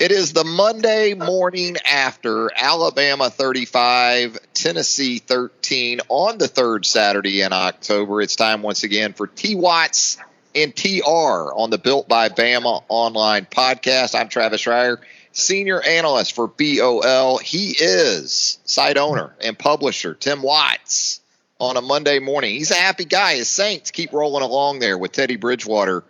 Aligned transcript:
It 0.00 0.12
is 0.12 0.32
the 0.32 0.44
Monday 0.44 1.12
morning 1.12 1.76
after 1.84 2.50
Alabama 2.56 3.28
35, 3.28 4.38
Tennessee 4.54 5.18
13 5.18 6.00
on 6.08 6.38
the 6.38 6.48
third 6.48 6.86
Saturday 6.86 7.42
in 7.42 7.52
October. 7.52 8.22
It's 8.22 8.34
time 8.34 8.62
once 8.62 8.82
again 8.82 9.12
for 9.12 9.26
T 9.26 9.54
Watts 9.56 10.16
and 10.54 10.74
TR 10.74 11.52
on 11.52 11.68
the 11.68 11.76
Built 11.76 12.08
by 12.08 12.30
Bama 12.30 12.82
online 12.88 13.44
podcast. 13.44 14.18
I'm 14.18 14.30
Travis 14.30 14.64
Reier, 14.64 14.96
senior 15.32 15.82
analyst 15.82 16.34
for 16.34 16.46
BOL. 16.46 17.36
He 17.36 17.72
is 17.78 18.58
site 18.64 18.96
owner 18.96 19.34
and 19.44 19.58
publisher 19.58 20.14
Tim 20.14 20.40
Watts 20.40 21.20
on 21.58 21.76
a 21.76 21.82
Monday 21.82 22.20
morning. 22.20 22.54
He's 22.54 22.70
a 22.70 22.74
happy 22.74 23.04
guy. 23.04 23.34
His 23.34 23.50
Saints 23.50 23.90
keep 23.90 24.14
rolling 24.14 24.44
along 24.44 24.78
there 24.78 24.96
with 24.96 25.12
Teddy 25.12 25.36
Bridgewater 25.36 26.04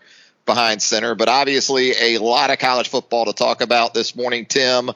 behind 0.51 0.83
center, 0.83 1.15
but 1.15 1.29
obviously 1.29 1.93
a 1.93 2.19
lot 2.19 2.51
of 2.51 2.59
college 2.59 2.89
football 2.89 3.27
to 3.27 3.33
talk 3.33 3.61
about 3.61 3.95
this 3.95 4.17
morning, 4.17 4.47
Tim. 4.47 4.91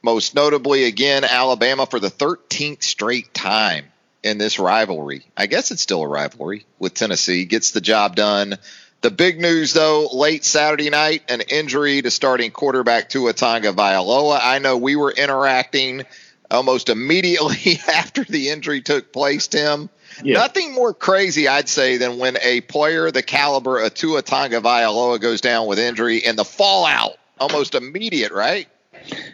Most 0.00 0.32
notably, 0.32 0.84
again, 0.84 1.24
Alabama 1.24 1.86
for 1.86 1.98
the 1.98 2.08
13th 2.08 2.84
straight 2.84 3.34
time 3.34 3.86
in 4.22 4.38
this 4.38 4.60
rivalry. 4.60 5.26
I 5.36 5.46
guess 5.46 5.72
it's 5.72 5.82
still 5.82 6.02
a 6.02 6.06
rivalry 6.06 6.66
with 6.78 6.94
Tennessee. 6.94 7.46
Gets 7.46 7.72
the 7.72 7.80
job 7.80 8.14
done. 8.14 8.58
The 9.00 9.10
big 9.10 9.40
news, 9.40 9.72
though, 9.72 10.06
late 10.12 10.44
Saturday 10.44 10.88
night, 10.88 11.24
an 11.28 11.40
injury 11.40 12.00
to 12.00 12.10
starting 12.12 12.52
quarterback 12.52 13.08
Tua 13.08 13.34
Tagovailoa. 13.34 14.38
I 14.40 14.60
know 14.60 14.76
we 14.76 14.94
were 14.94 15.10
interacting 15.10 16.04
almost 16.48 16.90
immediately 16.90 17.80
after 17.92 18.22
the 18.22 18.50
injury 18.50 18.82
took 18.82 19.12
place, 19.12 19.48
Tim. 19.48 19.90
Yeah. 20.22 20.38
Nothing 20.38 20.74
more 20.74 20.94
crazy, 20.94 21.48
I'd 21.48 21.68
say, 21.68 21.96
than 21.96 22.18
when 22.18 22.36
a 22.42 22.60
player 22.62 23.10
the 23.10 23.22
caliber 23.22 23.80
of 23.80 23.94
Tua 23.94 24.22
Tagovailoa 24.22 25.20
goes 25.20 25.40
down 25.40 25.66
with 25.66 25.78
injury 25.78 26.24
and 26.24 26.38
the 26.38 26.44
fallout 26.44 27.16
almost 27.38 27.74
immediate, 27.74 28.32
right? 28.32 28.68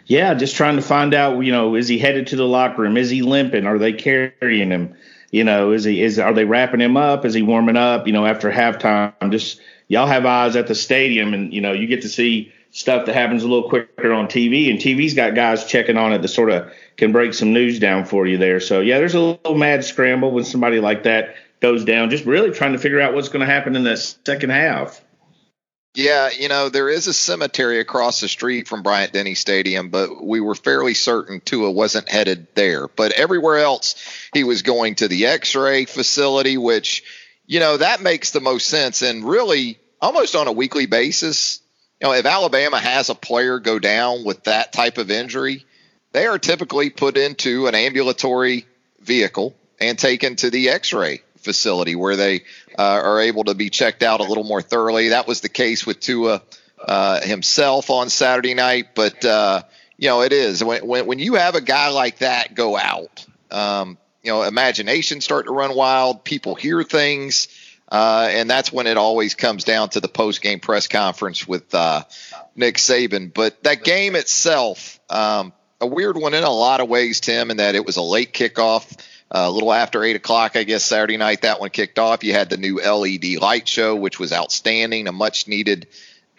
Yeah, 0.05 0.33
just 0.33 0.55
trying 0.55 0.77
to 0.77 0.81
find 0.81 1.13
out, 1.13 1.39
you 1.39 1.51
know, 1.51 1.75
is 1.75 1.87
he 1.87 1.99
headed 1.99 2.27
to 2.27 2.35
the 2.35 2.45
locker 2.45 2.81
room? 2.81 2.97
Is 2.97 3.09
he 3.09 3.21
limping? 3.21 3.65
Are 3.65 3.77
they 3.77 3.93
carrying 3.93 4.71
him? 4.71 4.95
You 5.31 5.43
know, 5.43 5.71
is 5.71 5.83
he 5.83 6.01
is 6.01 6.17
are 6.17 6.33
they 6.33 6.45
wrapping 6.45 6.81
him 6.81 6.97
up? 6.97 7.23
Is 7.23 7.35
he 7.35 7.43
warming 7.43 7.77
up? 7.77 8.07
You 8.07 8.13
know, 8.13 8.25
after 8.25 8.51
halftime, 8.51 9.31
just 9.31 9.61
y'all 9.87 10.07
have 10.07 10.25
eyes 10.25 10.55
at 10.55 10.65
the 10.65 10.73
stadium, 10.73 11.35
and 11.35 11.53
you 11.53 11.61
know, 11.61 11.71
you 11.71 11.85
get 11.85 12.01
to 12.01 12.09
see 12.09 12.51
stuff 12.71 13.05
that 13.05 13.15
happens 13.15 13.43
a 13.43 13.47
little 13.47 13.69
quicker 13.69 14.13
on 14.13 14.27
TV, 14.27 14.69
and 14.69 14.79
TV's 14.79 15.13
got 15.13 15.35
guys 15.35 15.65
checking 15.65 15.97
on 15.97 16.13
it 16.13 16.21
to 16.21 16.27
sort 16.27 16.51
of 16.51 16.71
can 16.97 17.11
break 17.11 17.33
some 17.33 17.53
news 17.53 17.79
down 17.79 18.05
for 18.05 18.27
you 18.27 18.37
there. 18.37 18.59
So 18.59 18.81
yeah, 18.81 18.99
there's 18.99 19.15
a 19.15 19.19
little 19.19 19.55
mad 19.55 19.83
scramble 19.83 20.31
when 20.31 20.43
somebody 20.43 20.79
like 20.79 21.03
that 21.03 21.35
goes 21.59 21.85
down. 21.85 22.09
Just 22.09 22.25
really 22.25 22.51
trying 22.51 22.73
to 22.73 22.79
figure 22.79 23.01
out 23.01 23.13
what's 23.13 23.29
going 23.29 23.45
to 23.45 23.51
happen 23.51 23.75
in 23.75 23.83
the 23.83 23.97
second 23.97 24.51
half. 24.51 25.01
Yeah, 25.95 26.29
you 26.29 26.49
know, 26.49 26.69
there 26.69 26.87
is 26.87 27.07
a 27.07 27.13
cemetery 27.13 27.79
across 27.79 28.21
the 28.21 28.27
street 28.27 28.67
from 28.67 28.83
Bryant 28.83 29.11
Denny 29.11 29.33
Stadium, 29.33 29.89
but 29.89 30.23
we 30.23 30.39
were 30.39 30.53
fairly 30.53 30.93
certain 30.93 31.41
Tua 31.41 31.71
wasn't 31.71 32.07
headed 32.07 32.47
there. 32.53 32.87
But 32.87 33.13
everywhere 33.13 33.57
else, 33.57 33.95
he 34.33 34.43
was 34.43 34.61
going 34.61 34.95
to 34.95 35.07
the 35.07 35.25
x 35.25 35.55
ray 35.55 35.85
facility, 35.85 36.57
which, 36.57 37.03
you 37.47 37.59
know, 37.59 37.77
that 37.77 38.03
makes 38.03 38.31
the 38.31 38.39
most 38.39 38.67
sense. 38.67 39.01
And 39.01 39.25
really, 39.25 39.79
almost 39.99 40.35
on 40.35 40.47
a 40.47 40.51
weekly 40.51 40.85
basis, 40.85 41.59
you 42.01 42.07
know, 42.07 42.13
if 42.13 42.25
Alabama 42.25 42.79
has 42.79 43.09
a 43.09 43.15
player 43.15 43.59
go 43.59 43.79
down 43.79 44.23
with 44.23 44.45
that 44.45 44.71
type 44.71 44.97
of 44.97 45.11
injury, 45.11 45.65
they 46.11 46.25
are 46.25 46.39
typically 46.39 46.89
put 46.89 47.17
into 47.17 47.67
an 47.67 47.75
ambulatory 47.75 48.65
vehicle 49.01 49.55
and 49.79 49.97
taken 49.97 50.35
to 50.37 50.49
the 50.49 50.69
x-ray 50.69 51.21
facility 51.37 51.95
where 51.95 52.15
they 52.15 52.41
uh, 52.77 53.01
are 53.03 53.21
able 53.21 53.45
to 53.45 53.53
be 53.53 53.69
checked 53.69 54.03
out 54.03 54.19
a 54.19 54.23
little 54.23 54.43
more 54.43 54.61
thoroughly. 54.61 55.09
That 55.09 55.27
was 55.27 55.41
the 55.41 55.49
case 55.49 55.85
with 55.85 55.99
Tua 55.99 56.41
uh, 56.83 57.21
himself 57.21 57.89
on 57.89 58.09
Saturday 58.09 58.53
night, 58.53 58.95
but 58.95 59.23
uh, 59.25 59.63
you 59.97 60.09
know 60.09 60.21
it 60.21 60.31
is 60.31 60.63
when, 60.63 60.85
when, 60.85 61.05
when 61.05 61.19
you 61.19 61.35
have 61.35 61.55
a 61.55 61.61
guy 61.61 61.89
like 61.89 62.19
that 62.19 62.55
go 62.55 62.77
out. 62.77 63.25
Um, 63.51 63.97
you 64.23 64.31
know, 64.31 64.43
imagination 64.43 65.21
start 65.21 65.45
to 65.45 65.51
run 65.51 65.75
wild. 65.75 66.23
People 66.23 66.55
hear 66.55 66.83
things, 66.83 67.47
uh, 67.89 68.27
and 68.31 68.49
that's 68.49 68.71
when 68.71 68.87
it 68.87 68.97
always 68.97 69.35
comes 69.35 69.63
down 69.63 69.89
to 69.89 69.99
the 69.99 70.07
post 70.07 70.41
game 70.41 70.59
press 70.59 70.87
conference 70.87 71.47
with 71.47 71.73
uh, 71.73 72.03
Nick 72.55 72.75
Saban. 72.75 73.33
But 73.33 73.63
that 73.63 73.83
game 73.83 74.15
itself, 74.15 74.99
um, 75.09 75.53
a 75.81 75.87
weird 75.87 76.17
one 76.17 76.33
in 76.33 76.43
a 76.43 76.49
lot 76.49 76.81
of 76.81 76.89
ways, 76.89 77.19
Tim, 77.19 77.51
in 77.51 77.57
that 77.57 77.75
it 77.75 77.85
was 77.85 77.97
a 77.97 78.01
late 78.01 78.33
kickoff. 78.33 78.99
Uh, 79.31 79.45
a 79.45 79.51
little 79.51 79.71
after 79.71 80.03
eight 80.03 80.15
o'clock, 80.15 80.55
I 80.55 80.63
guess 80.63 80.83
Saturday 80.83 81.17
night 81.17 81.43
that 81.43 81.59
one 81.59 81.69
kicked 81.69 81.99
off. 81.99 82.23
You 82.23 82.33
had 82.33 82.49
the 82.49 82.57
new 82.57 82.81
LED 82.81 83.39
light 83.39 83.67
show, 83.67 83.95
which 83.95 84.19
was 84.19 84.33
outstanding, 84.33 85.07
a 85.07 85.11
much 85.11 85.47
needed 85.47 85.87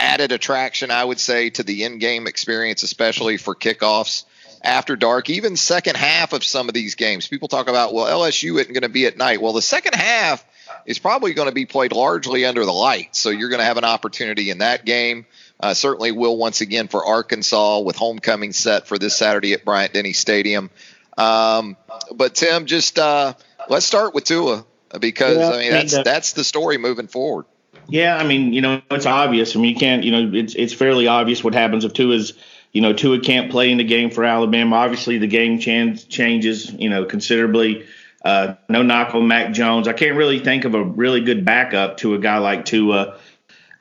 added 0.00 0.32
attraction, 0.32 0.90
I 0.90 1.04
would 1.04 1.20
say, 1.20 1.50
to 1.50 1.62
the 1.62 1.84
in-game 1.84 2.26
experience, 2.26 2.82
especially 2.82 3.36
for 3.36 3.54
kickoffs 3.54 4.24
after 4.62 4.96
dark. 4.96 5.30
Even 5.30 5.56
second 5.56 5.96
half 5.96 6.32
of 6.32 6.42
some 6.42 6.68
of 6.68 6.74
these 6.74 6.96
games, 6.96 7.28
people 7.28 7.48
talk 7.48 7.68
about, 7.68 7.94
well, 7.94 8.06
LSU 8.06 8.58
isn't 8.58 8.72
going 8.72 8.82
to 8.82 8.88
be 8.88 9.06
at 9.06 9.16
night. 9.16 9.40
Well, 9.40 9.52
the 9.52 9.62
second 9.62 9.94
half 9.94 10.44
is 10.86 10.98
probably 10.98 11.34
going 11.34 11.48
to 11.48 11.54
be 11.54 11.66
played 11.66 11.92
largely 11.92 12.44
under 12.44 12.64
the 12.64 12.72
lights, 12.72 13.18
so 13.18 13.30
you're 13.30 13.48
going 13.48 13.60
to 13.60 13.64
have 13.64 13.76
an 13.76 13.84
opportunity 13.84 14.50
in 14.50 14.58
that 14.58 14.84
game. 14.84 15.26
Uh, 15.58 15.74
certainly 15.74 16.10
will 16.10 16.36
once 16.38 16.62
again 16.62 16.88
for 16.88 17.04
Arkansas 17.04 17.80
with 17.80 17.96
homecoming 17.96 18.52
set 18.52 18.86
for 18.86 18.98
this 18.98 19.16
Saturday 19.16 19.52
at 19.52 19.64
Bryant 19.64 19.92
Denny 19.92 20.14
Stadium. 20.14 20.70
Um, 21.18 21.76
but 22.14 22.34
Tim, 22.34 22.64
just 22.64 22.98
uh, 22.98 23.34
let's 23.68 23.84
start 23.84 24.14
with 24.14 24.24
Tua 24.24 24.64
because 24.98 25.36
yeah, 25.36 25.50
I 25.50 25.58
mean 25.58 25.70
that's 25.70 26.02
that's 26.02 26.32
the 26.32 26.44
story 26.44 26.78
moving 26.78 27.08
forward. 27.08 27.44
Yeah, 27.88 28.16
I 28.16 28.26
mean 28.26 28.52
you 28.52 28.62
know 28.62 28.80
it's 28.90 29.06
obvious. 29.06 29.54
I 29.54 29.60
mean 29.60 29.74
you 29.74 29.78
can't 29.78 30.04
you 30.04 30.12
know 30.12 30.30
it's 30.38 30.54
it's 30.54 30.72
fairly 30.72 31.06
obvious 31.06 31.44
what 31.44 31.54
happens 31.54 31.84
if 31.84 31.92
Tua 31.92 32.14
is 32.14 32.32
you 32.72 32.80
know 32.80 32.92
Tua 32.92 33.20
can't 33.20 33.50
play 33.50 33.70
in 33.70 33.78
the 33.78 33.84
game 33.84 34.10
for 34.10 34.24
Alabama. 34.24 34.76
Obviously 34.76 35.18
the 35.18 35.26
game 35.26 35.58
change, 35.58 36.08
changes 36.08 36.72
you 36.72 36.88
know 36.88 37.04
considerably. 37.04 37.84
Uh, 38.22 38.54
no 38.68 38.82
knock 38.82 39.14
on 39.14 39.26
Mac 39.26 39.52
Jones. 39.52 39.88
I 39.88 39.92
can't 39.92 40.16
really 40.16 40.40
think 40.40 40.64
of 40.64 40.74
a 40.74 40.82
really 40.82 41.20
good 41.22 41.44
backup 41.44 41.98
to 41.98 42.14
a 42.14 42.18
guy 42.18 42.38
like 42.38 42.66
Tua 42.66 43.18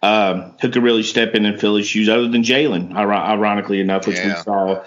um, 0.02 0.56
who 0.62 0.70
could 0.70 0.84
really 0.84 1.04
step 1.04 1.36
in 1.36 1.46
and 1.46 1.60
fill 1.60 1.76
his 1.76 1.88
shoes, 1.88 2.08
other 2.08 2.28
than 2.28 2.44
Jalen, 2.44 2.96
ironically 2.96 3.82
enough, 3.82 4.08
which 4.08 4.18
yeah. 4.18 4.38
we 4.38 4.42
saw. 4.42 4.84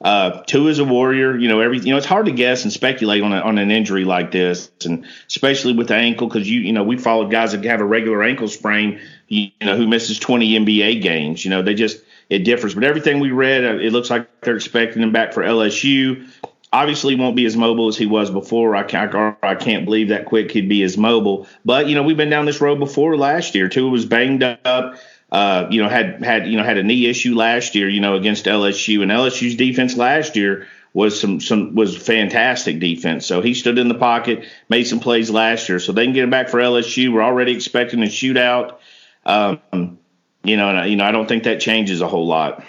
Uh, 0.00 0.42
Tua 0.42 0.68
is 0.68 0.78
a 0.78 0.84
warrior. 0.84 1.36
You 1.36 1.48
know, 1.48 1.60
every 1.60 1.78
you 1.78 1.90
know 1.90 1.96
it's 1.96 2.06
hard 2.06 2.26
to 2.26 2.32
guess 2.32 2.64
and 2.64 2.72
speculate 2.72 3.22
on 3.22 3.32
a, 3.32 3.40
on 3.40 3.58
an 3.58 3.70
injury 3.70 4.04
like 4.04 4.30
this, 4.30 4.70
and 4.84 5.04
especially 5.26 5.74
with 5.74 5.88
the 5.88 5.96
ankle, 5.96 6.28
because 6.28 6.48
you 6.48 6.60
you 6.60 6.72
know 6.72 6.84
we 6.84 6.96
followed 6.96 7.30
guys 7.30 7.52
that 7.52 7.64
have 7.64 7.80
a 7.80 7.84
regular 7.84 8.22
ankle 8.22 8.48
sprain, 8.48 9.00
you, 9.28 9.50
you 9.60 9.66
know, 9.66 9.76
who 9.76 9.86
misses 9.86 10.18
20 10.18 10.58
NBA 10.60 11.02
games. 11.02 11.44
You 11.44 11.50
know, 11.50 11.62
they 11.62 11.74
just 11.74 12.02
it 12.28 12.40
differs. 12.40 12.74
But 12.74 12.84
everything 12.84 13.20
we 13.20 13.30
read, 13.30 13.64
uh, 13.64 13.78
it 13.78 13.92
looks 13.92 14.10
like 14.10 14.40
they're 14.42 14.56
expecting 14.56 15.02
him 15.02 15.12
back 15.12 15.32
for 15.32 15.42
LSU 15.42 16.28
obviously 16.72 17.14
won't 17.14 17.36
be 17.36 17.44
as 17.46 17.56
mobile 17.56 17.88
as 17.88 17.96
he 17.96 18.06
was 18.06 18.30
before. 18.30 18.74
I 18.74 18.82
can't, 18.82 19.14
I 19.42 19.54
can't 19.54 19.84
believe 19.84 20.08
that 20.08 20.26
quick 20.26 20.50
he'd 20.50 20.68
be 20.68 20.82
as 20.82 20.96
mobile. 20.96 21.46
But 21.64 21.88
you 21.88 21.94
know, 21.94 22.02
we've 22.02 22.16
been 22.16 22.30
down 22.30 22.46
this 22.46 22.60
road 22.60 22.78
before 22.78 23.16
last 23.16 23.54
year. 23.54 23.68
Tua 23.68 23.90
was 23.90 24.06
banged 24.06 24.42
up. 24.42 24.96
Uh, 25.30 25.66
you 25.70 25.82
know, 25.82 25.88
had 25.88 26.22
had 26.24 26.46
you 26.46 26.58
know 26.58 26.64
had 26.64 26.78
a 26.78 26.82
knee 26.82 27.06
issue 27.06 27.34
last 27.34 27.74
year. 27.74 27.88
You 27.88 28.00
know, 28.00 28.16
against 28.16 28.44
LSU 28.46 29.02
and 29.02 29.10
LSU's 29.10 29.56
defense 29.56 29.96
last 29.96 30.36
year 30.36 30.66
was 30.94 31.18
some 31.18 31.40
some 31.40 31.74
was 31.74 31.96
fantastic 31.96 32.78
defense. 32.78 33.26
So 33.26 33.40
he 33.40 33.54
stood 33.54 33.78
in 33.78 33.88
the 33.88 33.94
pocket, 33.94 34.44
made 34.68 34.84
some 34.84 35.00
plays 35.00 35.30
last 35.30 35.68
year. 35.68 35.78
So 35.78 35.92
they 35.92 36.04
can 36.04 36.12
get 36.12 36.24
him 36.24 36.30
back 36.30 36.48
for 36.48 36.58
LSU. 36.58 37.12
We're 37.12 37.22
already 37.22 37.52
expecting 37.52 38.02
a 38.02 38.06
shootout. 38.06 38.78
Um, 39.24 39.98
you 40.44 40.56
know, 40.56 40.68
and, 40.68 40.90
you 40.90 40.96
know, 40.96 41.04
I 41.04 41.12
don't 41.12 41.28
think 41.28 41.44
that 41.44 41.60
changes 41.60 42.00
a 42.00 42.08
whole 42.08 42.26
lot. 42.26 42.64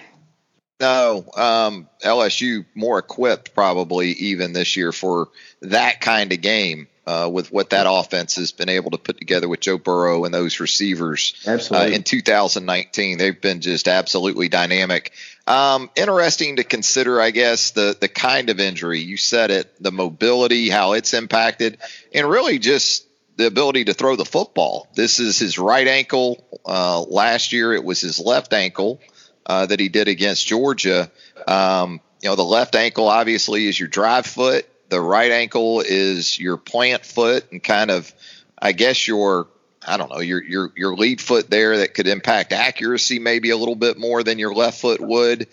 No, 0.84 1.24
um, 1.38 1.88
LSU 2.04 2.66
more 2.76 3.00
equipped 3.00 3.56
probably 3.56 4.10
even 4.10 4.52
this 4.52 4.76
year 4.76 4.92
for 4.92 5.30
that 5.62 6.02
kind 6.02 6.34
of 6.34 6.42
game 6.42 6.90
uh, 7.08 7.30
with 7.32 7.54
what 7.54 7.70
that 7.70 7.86
offense 7.90 8.36
has 8.36 8.52
been 8.52 8.68
able 8.68 8.92
to 8.92 8.98
put 8.98 9.18
together 9.18 9.48
with 9.48 9.62
Joe 9.62 9.78
Burrow 9.78 10.26
and 10.26 10.34
those 10.34 10.60
receivers 10.60 11.42
uh, 11.48 11.88
in 11.94 12.04
2019. 12.04 13.18
They've 13.18 13.40
been 13.40 13.62
just 13.62 13.88
absolutely 13.88 14.50
dynamic. 14.50 15.14
Um, 15.48 15.90
interesting 15.96 16.58
to 16.58 16.66
consider, 16.66 17.22
I 17.22 17.32
guess, 17.32 17.72
the 17.72 17.96
the 17.98 18.10
kind 18.10 18.50
of 18.50 18.60
injury 18.60 19.00
you 19.00 19.16
said 19.16 19.52
it, 19.52 19.82
the 19.82 19.94
mobility, 19.94 20.68
how 20.68 20.94
it's 20.94 21.14
impacted, 21.14 21.78
and 22.14 22.30
really 22.30 22.60
just 22.60 23.08
the 23.38 23.48
ability 23.48 23.86
to 23.86 23.94
throw 23.94 24.18
the 24.18 24.26
football. 24.26 24.90
This 24.96 25.22
is 25.22 25.40
his 25.40 25.58
right 25.58 25.88
ankle. 25.88 26.46
Uh, 26.66 27.02
last 27.04 27.54
year, 27.54 27.72
it 27.74 27.86
was 27.86 28.02
his 28.02 28.20
left 28.20 28.52
ankle 28.52 29.00
uh, 29.46 29.66
that 29.66 29.80
he 29.80 29.90
did 29.90 30.08
against 30.08 30.48
Georgia. 30.48 31.12
Um, 31.48 32.02
you 32.22 32.30
know, 32.30 32.36
the 32.36 32.44
left 32.44 32.76
ankle 32.76 33.08
obviously 33.08 33.68
is 33.68 33.80
your 33.80 33.90
drive 33.90 34.26
foot. 34.26 34.68
The 34.90 35.02
right 35.02 35.32
ankle 35.32 35.82
is 35.82 36.40
your 36.40 36.58
plant 36.58 37.06
foot, 37.06 37.52
and 37.52 37.64
kind 37.64 37.92
of, 37.92 38.14
I 38.58 38.72
guess, 38.72 39.08
your 39.08 39.48
I 39.86 39.98
don't 39.98 40.10
know 40.10 40.22
your 40.22 40.42
your 40.44 40.72
your 40.76 40.96
lead 40.96 41.20
foot 41.20 41.50
there 41.50 41.78
that 41.78 41.94
could 41.94 42.08
impact 42.08 42.54
accuracy 42.54 43.20
maybe 43.20 43.50
a 43.50 43.58
little 43.58 43.76
bit 43.76 43.98
more 43.98 44.24
than 44.24 44.40
your 44.40 44.54
left 44.54 44.80
foot 44.80 45.02
would. 45.02 45.48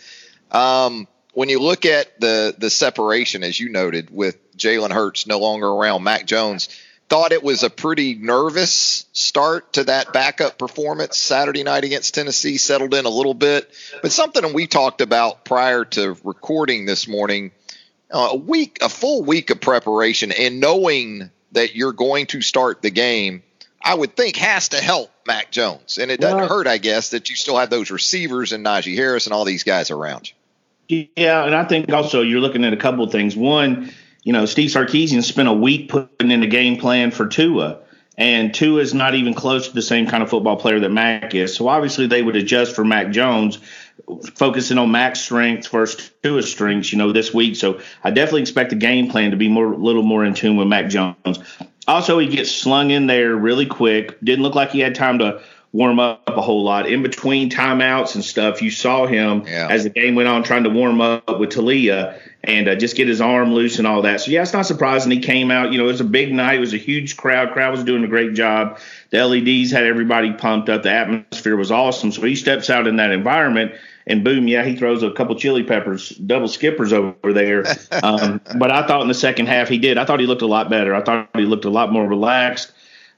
Um, 0.50 1.08
when 1.32 1.48
you 1.48 1.60
look 1.60 1.86
at 1.86 2.20
the 2.20 2.54
the 2.56 2.70
separation, 2.70 3.42
as 3.42 3.58
you 3.58 3.70
noted, 3.70 4.10
with 4.10 4.56
Jalen 4.56 4.90
Hurts 4.90 5.26
no 5.26 5.38
longer 5.38 5.66
around, 5.66 6.04
Mac 6.04 6.26
Jones 6.26 6.68
thought 7.10 7.32
it 7.32 7.42
was 7.42 7.64
a 7.64 7.70
pretty 7.70 8.14
nervous 8.14 9.04
start 9.12 9.72
to 9.72 9.84
that 9.84 10.12
backup 10.12 10.56
performance 10.56 11.18
Saturday 11.18 11.64
night 11.64 11.84
against 11.84 12.14
Tennessee, 12.14 12.56
settled 12.56 12.94
in 12.94 13.04
a 13.04 13.10
little 13.10 13.34
bit. 13.34 13.68
But 14.00 14.12
something 14.12 14.54
we 14.54 14.68
talked 14.68 15.00
about 15.00 15.44
prior 15.44 15.84
to 15.86 16.16
recording 16.24 16.86
this 16.86 17.08
morning 17.08 17.50
uh, 18.12 18.28
a 18.30 18.36
week, 18.36 18.78
a 18.80 18.88
full 18.88 19.24
week 19.24 19.50
of 19.50 19.60
preparation, 19.60 20.30
and 20.30 20.60
knowing 20.60 21.30
that 21.52 21.74
you're 21.74 21.92
going 21.92 22.26
to 22.26 22.42
start 22.42 22.80
the 22.80 22.90
game, 22.90 23.42
I 23.82 23.94
would 23.94 24.16
think 24.16 24.36
has 24.36 24.68
to 24.70 24.76
help 24.76 25.10
Mac 25.26 25.50
Jones. 25.50 25.98
And 25.98 26.12
it 26.12 26.20
doesn't 26.20 26.38
well, 26.38 26.48
hurt, 26.48 26.68
I 26.68 26.78
guess, 26.78 27.10
that 27.10 27.28
you 27.28 27.34
still 27.34 27.56
have 27.56 27.70
those 27.70 27.90
receivers 27.90 28.52
and 28.52 28.64
Najee 28.64 28.94
Harris 28.94 29.26
and 29.26 29.34
all 29.34 29.44
these 29.44 29.64
guys 29.64 29.90
around 29.90 30.30
you. 30.88 31.08
Yeah, 31.16 31.44
and 31.44 31.54
I 31.54 31.64
think 31.64 31.92
also 31.92 32.22
you're 32.22 32.40
looking 32.40 32.64
at 32.64 32.72
a 32.72 32.76
couple 32.76 33.04
of 33.04 33.12
things. 33.12 33.36
One, 33.36 33.92
you 34.22 34.32
know, 34.32 34.46
Steve 34.46 34.70
Sarkisian 34.70 35.22
spent 35.22 35.48
a 35.48 35.52
week 35.52 35.88
putting 35.88 36.30
in 36.30 36.42
a 36.42 36.46
game 36.46 36.78
plan 36.78 37.10
for 37.10 37.26
Tua, 37.26 37.80
and 38.18 38.52
Tua 38.52 38.82
is 38.82 38.92
not 38.92 39.14
even 39.14 39.32
close 39.32 39.68
to 39.68 39.74
the 39.74 39.82
same 39.82 40.06
kind 40.06 40.22
of 40.22 40.28
football 40.28 40.56
player 40.56 40.80
that 40.80 40.90
Mac 40.90 41.34
is. 41.34 41.54
So 41.54 41.68
obviously 41.68 42.06
they 42.06 42.22
would 42.22 42.36
adjust 42.36 42.74
for 42.74 42.84
Mac 42.84 43.10
Jones, 43.12 43.58
focusing 44.34 44.76
on 44.76 44.90
Mac's 44.90 45.20
strengths 45.20 45.68
versus 45.68 46.10
Tua's 46.22 46.50
strengths, 46.50 46.92
you 46.92 46.98
know, 46.98 47.12
this 47.12 47.32
week. 47.32 47.56
So 47.56 47.80
I 48.04 48.10
definitely 48.10 48.42
expect 48.42 48.70
the 48.70 48.76
game 48.76 49.10
plan 49.10 49.30
to 49.30 49.38
be 49.38 49.48
more, 49.48 49.72
a 49.72 49.76
little 49.76 50.02
more 50.02 50.24
in 50.24 50.34
tune 50.34 50.56
with 50.56 50.68
Mac 50.68 50.88
Jones. 50.90 51.38
Also, 51.88 52.18
he 52.18 52.28
gets 52.28 52.50
slung 52.50 52.90
in 52.90 53.06
there 53.06 53.34
really 53.34 53.66
quick. 53.66 54.20
Didn't 54.20 54.42
look 54.42 54.54
like 54.54 54.70
he 54.70 54.80
had 54.80 54.94
time 54.94 55.18
to 55.20 55.40
warm 55.72 55.98
up 55.98 56.28
a 56.28 56.40
whole 56.40 56.62
lot. 56.62 56.86
In 56.86 57.02
between 57.02 57.48
timeouts 57.48 58.14
and 58.16 58.24
stuff, 58.24 58.60
you 58.60 58.70
saw 58.70 59.06
him 59.06 59.44
yeah. 59.46 59.68
as 59.70 59.84
the 59.84 59.90
game 59.90 60.14
went 60.14 60.28
on 60.28 60.42
trying 60.42 60.64
to 60.64 60.70
warm 60.70 61.00
up 61.00 61.38
with 61.38 61.50
Taulia 61.50 62.20
and 62.42 62.68
uh, 62.68 62.74
just 62.74 62.96
get 62.96 63.06
his 63.06 63.20
arm 63.20 63.52
loose 63.52 63.78
and 63.78 63.86
all 63.86 64.02
that. 64.02 64.20
So 64.20 64.30
yeah, 64.30 64.42
it's 64.42 64.52
not 64.52 64.66
surprising 64.66 65.10
he 65.10 65.20
came 65.20 65.50
out. 65.50 65.72
You 65.72 65.78
know, 65.78 65.84
it 65.84 65.92
was 65.92 66.00
a 66.00 66.04
big 66.04 66.32
night. 66.32 66.56
It 66.56 66.60
was 66.60 66.72
a 66.72 66.78
huge 66.78 67.16
crowd. 67.16 67.52
Crowd 67.52 67.72
was 67.72 67.84
doing 67.84 68.04
a 68.04 68.08
great 68.08 68.34
job. 68.34 68.78
The 69.10 69.24
LEDs 69.24 69.70
had 69.70 69.84
everybody 69.84 70.32
pumped 70.32 70.68
up. 70.68 70.82
The 70.82 70.90
atmosphere 70.90 71.56
was 71.56 71.70
awesome. 71.70 72.12
So 72.12 72.22
he 72.22 72.34
steps 72.36 72.70
out 72.70 72.86
in 72.86 72.96
that 72.96 73.10
environment. 73.10 73.72
And 74.06 74.24
boom, 74.24 74.48
yeah, 74.48 74.64
he 74.64 74.74
throws 74.74 75.02
a 75.02 75.10
couple 75.10 75.36
chili 75.36 75.62
peppers, 75.62 76.08
double 76.10 76.48
skippers 76.48 76.92
over 76.92 77.32
there. 77.32 77.64
Um, 78.02 78.40
but 78.56 78.70
I 78.70 78.86
thought 78.86 79.02
in 79.02 79.08
the 79.08 79.14
second 79.14 79.46
half 79.46 79.68
he 79.68 79.76
did. 79.76 79.98
I 79.98 80.06
thought 80.06 80.20
he 80.20 80.26
looked 80.26 80.42
a 80.42 80.46
lot 80.46 80.70
better. 80.70 80.94
I 80.94 81.02
thought 81.02 81.28
he 81.34 81.42
looked 81.42 81.66
a 81.66 81.70
lot 81.70 81.92
more 81.92 82.06
relaxed. 82.06 82.72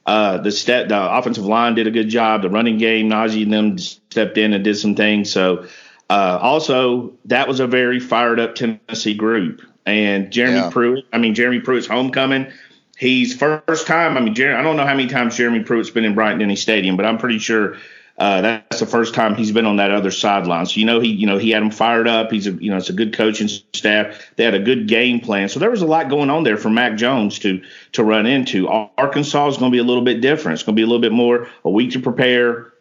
Uh, 0.04 0.38
the 0.38 0.50
step, 0.50 0.88
the 0.88 1.16
offensive 1.16 1.44
line 1.44 1.76
did 1.76 1.86
a 1.86 1.90
good 1.90 2.08
job. 2.08 2.42
The 2.42 2.50
running 2.50 2.78
game, 2.78 3.08
Najee 3.08 3.44
and 3.44 3.52
them 3.52 3.78
stepped 3.78 4.38
in 4.38 4.52
and 4.52 4.64
did 4.64 4.76
some 4.76 4.96
things. 4.96 5.30
So 5.30 5.66
uh, 6.12 6.38
also, 6.42 7.14
that 7.24 7.48
was 7.48 7.58
a 7.58 7.66
very 7.66 7.98
fired 7.98 8.38
up 8.38 8.54
Tennessee 8.54 9.14
group. 9.14 9.62
And 9.86 10.30
Jeremy 10.30 10.58
yeah. 10.58 10.70
Pruitt, 10.70 11.06
I 11.10 11.16
mean, 11.16 11.34
Jeremy 11.34 11.60
Pruitt's 11.60 11.86
homecoming. 11.86 12.52
He's 12.98 13.34
first 13.34 13.86
time. 13.86 14.18
I 14.18 14.20
mean, 14.20 14.34
Jer- 14.34 14.54
I 14.54 14.60
don't 14.60 14.76
know 14.76 14.84
how 14.84 14.94
many 14.94 15.08
times 15.08 15.38
Jeremy 15.38 15.64
Pruitt's 15.64 15.88
been 15.88 16.04
in 16.04 16.14
Bryant 16.14 16.38
Denny 16.38 16.54
Stadium, 16.54 16.98
but 16.98 17.06
I'm 17.06 17.16
pretty 17.16 17.38
sure 17.38 17.78
uh, 18.18 18.42
that's 18.42 18.78
the 18.78 18.84
first 18.84 19.14
time 19.14 19.36
he's 19.36 19.52
been 19.52 19.64
on 19.64 19.76
that 19.76 19.90
other 19.90 20.10
sideline. 20.10 20.66
So 20.66 20.80
you 20.80 20.84
know 20.84 21.00
he, 21.00 21.08
you 21.08 21.26
know, 21.26 21.38
he 21.38 21.48
had 21.48 21.62
him 21.62 21.70
fired 21.70 22.06
up. 22.06 22.30
He's 22.30 22.46
a, 22.46 22.52
you 22.52 22.70
know, 22.70 22.76
it's 22.76 22.90
a 22.90 22.92
good 22.92 23.14
coaching 23.14 23.48
staff. 23.48 24.32
They 24.36 24.44
had 24.44 24.54
a 24.54 24.60
good 24.60 24.88
game 24.88 25.18
plan. 25.18 25.48
So 25.48 25.60
there 25.60 25.70
was 25.70 25.80
a 25.80 25.86
lot 25.86 26.10
going 26.10 26.28
on 26.28 26.44
there 26.44 26.58
for 26.58 26.68
Mac 26.68 26.96
Jones 26.98 27.38
to 27.38 27.62
to 27.92 28.04
run 28.04 28.26
into. 28.26 28.68
Arkansas 28.68 29.48
is 29.48 29.56
going 29.56 29.72
to 29.72 29.74
be 29.74 29.80
a 29.80 29.84
little 29.84 30.04
bit 30.04 30.20
different. 30.20 30.56
It's 30.56 30.62
going 30.62 30.76
to 30.76 30.78
be 30.78 30.84
a 30.84 30.86
little 30.86 31.00
bit 31.00 31.12
more 31.12 31.48
a 31.64 31.70
week 31.70 31.92
to 31.92 32.00
prepare 32.00 32.71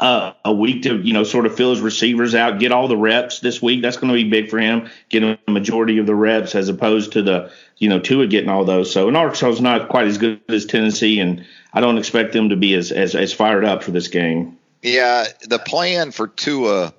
uh, 0.00 0.32
a 0.46 0.52
week 0.52 0.84
to 0.84 0.96
you 0.96 1.12
know 1.12 1.24
sort 1.24 1.44
of 1.44 1.54
fill 1.54 1.70
his 1.70 1.80
receivers 1.80 2.34
out, 2.34 2.58
get 2.58 2.72
all 2.72 2.88
the 2.88 2.96
reps 2.96 3.40
this 3.40 3.60
week. 3.60 3.82
That's 3.82 3.98
going 3.98 4.08
to 4.08 4.14
be 4.14 4.28
big 4.28 4.48
for 4.48 4.58
him, 4.58 4.88
getting 5.10 5.36
a 5.46 5.50
majority 5.50 5.98
of 5.98 6.06
the 6.06 6.14
reps 6.14 6.54
as 6.54 6.70
opposed 6.70 7.12
to 7.12 7.22
the 7.22 7.52
you 7.76 7.90
know 7.90 8.00
Tua 8.00 8.26
getting 8.26 8.48
all 8.48 8.64
those. 8.64 8.90
So 8.90 9.08
and 9.08 9.16
Arkansas 9.16 9.50
is 9.50 9.60
not 9.60 9.90
quite 9.90 10.06
as 10.06 10.16
good 10.16 10.40
as 10.48 10.64
Tennessee, 10.64 11.20
and 11.20 11.44
I 11.72 11.80
don't 11.80 11.98
expect 11.98 12.32
them 12.32 12.48
to 12.48 12.56
be 12.56 12.74
as 12.74 12.90
as, 12.90 13.14
as 13.14 13.34
fired 13.34 13.64
up 13.64 13.82
for 13.82 13.90
this 13.90 14.08
game. 14.08 14.58
Yeah, 14.82 15.26
the 15.46 15.58
plan 15.58 16.12
for 16.12 16.26
Tua 16.26 16.94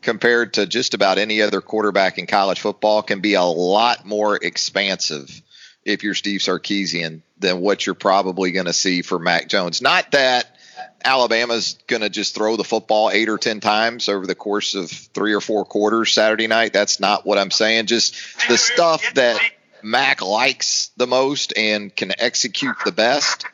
compared 0.00 0.54
to 0.54 0.64
just 0.64 0.94
about 0.94 1.18
any 1.18 1.42
other 1.42 1.60
quarterback 1.60 2.16
in 2.16 2.26
college 2.26 2.60
football 2.60 3.02
can 3.02 3.20
be 3.20 3.34
a 3.34 3.42
lot 3.42 4.06
more 4.06 4.36
expansive 4.36 5.42
if 5.84 6.02
you're 6.02 6.14
Steve 6.14 6.40
Sarkisian 6.40 7.20
than 7.38 7.60
what 7.60 7.84
you're 7.84 7.94
probably 7.94 8.52
going 8.52 8.66
to 8.66 8.72
see 8.72 9.02
for 9.02 9.18
Mac 9.18 9.48
Jones. 9.48 9.82
Not 9.82 10.12
that 10.12 10.57
Alabama's 11.04 11.78
going 11.86 12.02
to 12.02 12.10
just 12.10 12.34
throw 12.34 12.56
the 12.56 12.64
football 12.64 13.10
eight 13.10 13.28
or 13.28 13.38
10 13.38 13.60
times 13.60 14.08
over 14.08 14.26
the 14.26 14.34
course 14.34 14.74
of 14.74 14.90
three 14.90 15.32
or 15.32 15.40
four 15.40 15.64
quarters 15.64 16.12
Saturday 16.12 16.46
night. 16.46 16.72
That's 16.72 17.00
not 17.00 17.24
what 17.24 17.38
I'm 17.38 17.50
saying. 17.50 17.86
Just 17.86 18.14
the 18.48 18.58
stuff 18.58 19.02
that 19.14 19.40
Mac 19.82 20.22
likes 20.22 20.90
the 20.96 21.06
most 21.06 21.52
and 21.56 21.94
can 21.94 22.12
execute 22.18 22.76
the 22.84 22.92
best 22.92 23.46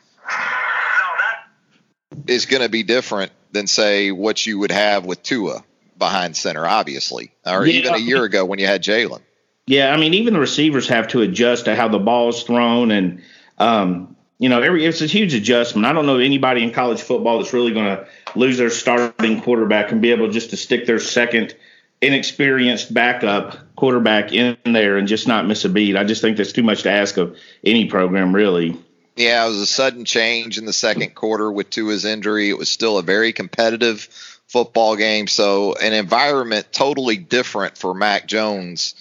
is 2.27 2.47
going 2.47 2.63
to 2.63 2.69
be 2.69 2.83
different 2.83 3.33
than, 3.53 3.67
say, 3.67 4.11
what 4.11 4.45
you 4.47 4.59
would 4.59 4.73
have 4.73 5.05
with 5.05 5.23
Tua 5.23 5.63
behind 5.99 6.37
center, 6.37 6.67
obviously, 6.67 7.33
or 7.47 7.67
yeah. 7.67 7.75
even 7.75 7.95
a 7.95 7.99
year 7.99 8.25
ago 8.25 8.45
when 8.45 8.59
you 8.59 8.67
had 8.67 8.83
Jalen. 8.83 9.21
Yeah, 9.67 9.93
I 9.93 9.97
mean, 9.97 10.15
even 10.15 10.35
the 10.35 10.41
receivers 10.41 10.89
have 10.89 11.09
to 11.09 11.23
adjust 11.23 11.67
to 11.67 11.75
how 11.75 11.89
the 11.89 11.99
ball 11.99 12.29
is 12.29 12.43
thrown, 12.43 12.91
and 12.91 13.23
um, 13.59 14.14
you 14.39 14.49
know, 14.49 14.61
every 14.61 14.85
it's 14.85 15.01
a 15.01 15.07
huge 15.07 15.35
adjustment. 15.35 15.87
I 15.87 15.93
don't 15.93 16.07
know 16.07 16.19
anybody 16.19 16.63
in 16.63 16.73
college 16.73 17.01
football 17.01 17.39
that's 17.39 17.53
really 17.53 17.73
going 17.73 17.97
to 17.97 18.07
lose 18.35 18.59
their 18.59 18.71
starting 18.71 19.41
quarterback 19.41 19.93
and 19.93 20.03
be 20.03 20.11
able 20.11 20.31
just 20.31 20.51
to 20.51 20.57
stick 20.57 20.87
their 20.87 20.99
second 20.99 21.55
inexperienced 22.01 22.93
backup 22.93 23.59
quarterback 23.77 24.33
in 24.33 24.57
there 24.65 24.99
and 24.99 25.09
just 25.09 25.27
not 25.29 25.47
miss 25.47 25.65
a 25.65 25.69
beat. 25.69 25.97
I 25.97 26.05
just 26.05 26.21
think 26.21 26.37
that's 26.37 26.53
too 26.53 26.63
much 26.63 26.83
to 26.83 26.91
ask 26.91 27.17
of 27.17 27.37
any 27.65 27.87
program, 27.87 28.35
really. 28.35 28.77
Yeah, 29.17 29.47
it 29.47 29.49
was 29.49 29.59
a 29.59 29.67
sudden 29.67 30.05
change 30.05 30.59
in 30.59 30.67
the 30.67 30.73
second 30.73 31.15
quarter 31.15 31.51
with 31.51 31.71
Tua's 31.71 32.05
injury. 32.05 32.51
It 32.51 32.59
was 32.59 32.71
still 32.71 32.99
a 32.99 33.03
very 33.03 33.33
competitive 33.33 34.09
football 34.49 34.97
game, 34.97 35.29
so 35.29 35.75
an 35.75 35.93
environment 35.93 36.67
totally 36.73 37.17
different 37.17 37.79
for 37.79 37.95
Mac 37.95 38.27
Jones 38.27 38.95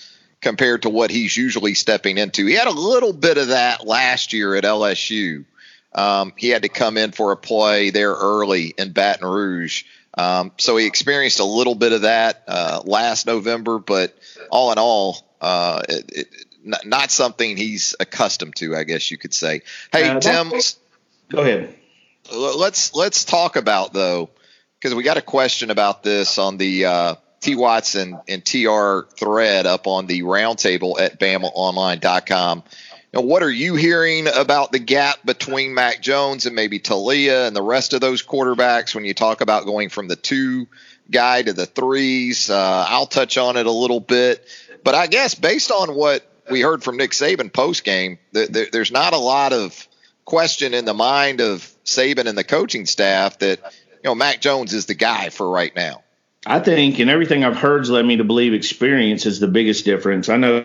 compared 0.44 0.84
to 0.84 0.90
what 0.90 1.10
he's 1.10 1.36
usually 1.36 1.74
stepping 1.74 2.18
into. 2.18 2.46
He 2.46 2.54
had 2.54 2.68
a 2.68 2.72
little 2.72 3.14
bit 3.14 3.38
of 3.38 3.48
that 3.48 3.88
last 3.88 4.34
year 4.34 4.56
at 4.56 4.66
LSU. 4.66 5.46
Um, 5.96 6.34
he 6.38 6.50
had 6.50 6.64
to 6.64 6.70
come 6.70 6.98
in 6.98 7.12
for 7.12 7.32
a 7.32 7.38
play 7.38 7.90
there 7.90 8.12
early 8.12 8.74
in 8.78 8.92
Baton 8.92 9.26
Rouge. 9.26 9.86
Um, 10.16 10.52
so 10.60 10.78
he 10.78 10.86
experienced 10.86 11.40
a 11.40 11.46
little 11.46 11.76
bit 11.76 11.94
of 11.94 12.02
that 12.02 12.44
uh, 12.48 12.82
last 12.86 13.26
November, 13.26 13.80
but 13.80 14.16
all 14.52 14.72
in 14.72 14.78
all, 14.78 15.26
uh, 15.42 15.82
it, 15.90 16.12
it, 16.14 16.28
not, 16.64 16.86
not, 16.86 17.12
something 17.12 17.58
he's 17.58 17.96
accustomed 18.00 18.56
to, 18.58 18.76
I 18.76 18.84
guess 18.84 19.10
you 19.10 19.18
could 19.18 19.34
say. 19.34 19.62
Hey, 19.92 20.10
uh, 20.10 20.20
Tim, 20.20 20.52
go 21.30 21.40
ahead. 21.40 21.76
Let's 22.32 22.94
let's 22.94 23.26
talk 23.26 23.56
about 23.56 23.92
though, 23.92 24.30
because 24.80 24.96
we 24.96 25.04
got 25.04 25.18
a 25.18 25.22
question 25.22 25.72
about 25.72 26.04
this 26.04 26.38
on 26.38 26.58
the 26.58 26.86
uh, 26.86 27.16
T. 27.44 27.56
Watson 27.56 28.20
and 28.28 28.44
TR 28.44 29.02
thread 29.18 29.66
up 29.66 29.86
on 29.86 30.08
the 30.08 30.22
roundtable 30.22 31.00
at 31.00 31.20
BamaOnline.com. 31.20 32.64
Now, 33.14 33.22
what 33.22 33.44
are 33.44 33.52
you 33.52 33.76
hearing 33.76 34.28
about 34.28 34.72
the 34.72 34.80
gap 34.80 35.18
between 35.24 35.76
Mac 35.76 36.02
Jones 36.02 36.48
and 36.48 36.56
maybe 36.56 36.80
Taulia 36.80 37.46
and 37.46 37.56
the 37.56 37.62
rest 37.62 37.94
of 37.94 38.02
those 38.02 38.24
quarterbacks 38.24 38.96
when 38.96 39.06
you 39.06 39.14
talk 39.14 39.42
about 39.42 39.66
going 39.66 39.90
from 39.90 40.08
the 40.08 40.16
two 40.16 40.68
guy 41.12 41.44
to 41.44 41.54
the 41.54 41.68
threes? 41.68 42.50
Uh, 42.50 42.86
I'll 42.88 43.06
touch 43.06 43.38
on 43.38 43.56
it 43.58 43.68
a 43.68 43.72
little 43.72 44.00
bit, 44.00 44.48
but 44.84 44.96
I 44.96 45.08
guess 45.08 45.36
based 45.36 45.70
on 45.70 45.94
what 45.94 46.26
we 46.50 46.62
heard 46.62 46.84
from 46.84 46.98
Nick 46.98 47.12
Saban 47.12 47.54
post 47.54 47.84
game, 47.84 48.18
there's 48.32 48.92
not 48.92 49.14
a 49.14 49.18
lot 49.18 49.54
of 49.54 49.88
question 50.26 50.74
in 50.74 50.86
the 50.86 50.94
mind 50.94 51.42
of 51.42 51.70
Saban 51.86 52.26
and 52.26 52.38
the 52.38 52.44
coaching 52.44 52.86
staff 52.86 53.40
that 53.40 53.60
you 53.96 54.10
know 54.10 54.16
Mac 54.16 54.42
Jones 54.42 54.74
is 54.74 54.86
the 54.86 54.96
guy 54.96 55.30
for 55.30 55.50
right 55.50 55.76
now. 55.76 56.03
I 56.46 56.60
think, 56.60 57.00
and 57.00 57.10
everything 57.10 57.46
I've 57.46 57.56
heard 57.56 57.80
has 57.80 57.90
led 57.90 58.06
me 58.06 58.18
to 58.18 58.26
believe 58.26 58.54
experience 58.54 59.26
is 59.26 59.40
the 59.40 59.48
biggest 59.48 59.86
difference. 59.86 60.28
I 60.28 60.36
know 60.36 60.64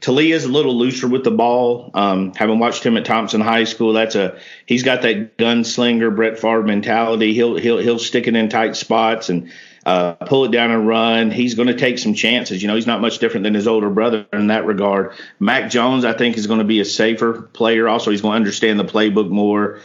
Taulia 0.00 0.34
is 0.34 0.44
a 0.44 0.48
little 0.48 0.76
looser 0.76 1.06
with 1.06 1.22
the 1.22 1.30
ball. 1.30 1.92
Um, 1.94 2.34
having 2.34 2.58
watched 2.58 2.84
him 2.84 2.96
at 2.96 3.04
Thompson 3.04 3.40
High 3.40 3.64
School, 3.64 3.92
that's 3.92 4.16
a 4.16 4.38
he's 4.66 4.82
got 4.82 5.02
that 5.02 5.38
gunslinger 5.38 6.14
Brett 6.14 6.40
Favre 6.40 6.64
mentality. 6.64 7.34
He'll 7.34 7.56
he'll 7.56 7.78
he'll 7.78 8.00
stick 8.00 8.26
it 8.26 8.34
in 8.34 8.48
tight 8.48 8.74
spots, 8.74 9.28
and 9.28 9.52
uh, 9.84 10.14
pull 10.14 10.44
it 10.44 10.50
down 10.50 10.70
and 10.70 10.86
run. 10.86 11.30
He's 11.30 11.54
going 11.54 11.68
to 11.68 11.76
take 11.76 11.98
some 11.98 12.14
chances. 12.14 12.62
You 12.62 12.68
know, 12.68 12.74
he's 12.74 12.86
not 12.86 13.00
much 13.00 13.18
different 13.18 13.44
than 13.44 13.54
his 13.54 13.66
older 13.66 13.90
brother 13.90 14.26
in 14.32 14.48
that 14.48 14.66
regard. 14.66 15.12
Mac 15.38 15.70
Jones, 15.70 16.04
I 16.04 16.12
think, 16.12 16.36
is 16.36 16.46
going 16.46 16.60
to 16.60 16.64
be 16.64 16.80
a 16.80 16.84
safer 16.84 17.42
player. 17.42 17.88
Also, 17.88 18.10
he's 18.10 18.22
going 18.22 18.32
to 18.32 18.36
understand 18.36 18.78
the 18.78 18.84
playbook 18.84 19.28
more. 19.28 19.80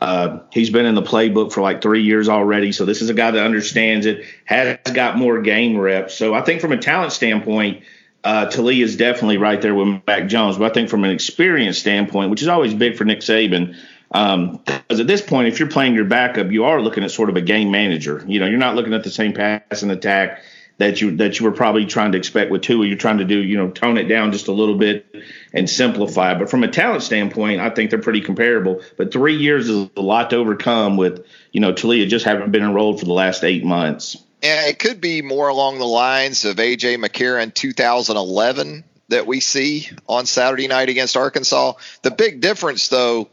Uh, 0.00 0.40
he's 0.50 0.70
been 0.70 0.86
in 0.86 0.94
the 0.94 1.02
playbook 1.02 1.52
for 1.52 1.60
like 1.60 1.82
three 1.82 2.02
years 2.02 2.28
already. 2.28 2.72
So 2.72 2.84
this 2.84 3.02
is 3.02 3.10
a 3.10 3.14
guy 3.14 3.30
that 3.32 3.44
understands 3.44 4.06
it, 4.06 4.24
has 4.46 4.78
got 4.94 5.18
more 5.18 5.42
game 5.42 5.76
reps. 5.76 6.14
So 6.14 6.32
I 6.32 6.40
think 6.40 6.60
from 6.60 6.72
a 6.72 6.78
talent 6.78 7.12
standpoint, 7.12 7.82
uh, 8.24 8.46
Taulia 8.46 8.82
is 8.82 8.96
definitely 8.96 9.36
right 9.36 9.60
there 9.60 9.74
with 9.74 10.02
Mac 10.06 10.28
Jones. 10.28 10.56
But 10.56 10.70
I 10.70 10.74
think 10.74 10.88
from 10.88 11.04
an 11.04 11.10
experience 11.10 11.78
standpoint, 11.78 12.30
which 12.30 12.42
is 12.42 12.48
always 12.48 12.72
big 12.72 12.96
for 12.96 13.04
Nick 13.04 13.20
Saban, 13.20 13.76
um, 14.12 14.60
because 14.64 15.00
at 15.00 15.06
this 15.06 15.22
point, 15.22 15.48
if 15.48 15.60
you're 15.60 15.68
playing 15.68 15.94
your 15.94 16.04
backup, 16.04 16.50
you 16.50 16.64
are 16.64 16.80
looking 16.80 17.04
at 17.04 17.10
sort 17.10 17.30
of 17.30 17.36
a 17.36 17.40
game 17.40 17.70
manager. 17.70 18.24
You 18.26 18.40
know, 18.40 18.46
you're 18.46 18.58
not 18.58 18.74
looking 18.74 18.94
at 18.94 19.04
the 19.04 19.10
same 19.10 19.32
pass 19.32 19.82
and 19.82 19.92
attack 19.92 20.42
that 20.78 21.00
you 21.00 21.16
that 21.18 21.38
you 21.38 21.44
were 21.44 21.52
probably 21.52 21.86
trying 21.86 22.12
to 22.12 22.18
expect 22.18 22.50
with 22.50 22.62
Tua. 22.62 22.86
You're 22.86 22.96
trying 22.96 23.18
to 23.18 23.24
do, 23.24 23.38
you 23.38 23.56
know, 23.56 23.70
tone 23.70 23.98
it 23.98 24.04
down 24.04 24.32
just 24.32 24.48
a 24.48 24.52
little 24.52 24.76
bit 24.76 25.06
and 25.52 25.68
simplify. 25.68 26.34
But 26.38 26.50
from 26.50 26.62
a 26.62 26.68
talent 26.68 27.02
standpoint, 27.02 27.60
I 27.60 27.70
think 27.70 27.90
they're 27.90 28.00
pretty 28.00 28.20
comparable. 28.20 28.82
But 28.96 29.12
three 29.12 29.36
years 29.36 29.68
is 29.68 29.90
a 29.96 30.00
lot 30.00 30.30
to 30.30 30.36
overcome 30.36 30.96
with, 30.96 31.26
you 31.52 31.60
know, 31.60 31.72
Taulia 31.72 32.08
just 32.08 32.24
haven't 32.24 32.52
been 32.52 32.62
enrolled 32.62 33.00
for 33.00 33.06
the 33.06 33.12
last 33.12 33.44
eight 33.44 33.64
months. 33.64 34.16
Yeah, 34.42 34.68
it 34.68 34.78
could 34.78 35.00
be 35.00 35.22
more 35.22 35.48
along 35.48 35.78
the 35.78 35.86
lines 35.86 36.44
of 36.44 36.56
AJ 36.56 36.96
McCarron 36.96 37.52
2011 37.52 38.84
that 39.08 39.26
we 39.26 39.40
see 39.40 39.88
on 40.08 40.24
Saturday 40.24 40.68
night 40.68 40.88
against 40.88 41.16
Arkansas. 41.16 41.74
The 42.02 42.10
big 42.10 42.40
difference, 42.40 42.88
though, 42.88 43.28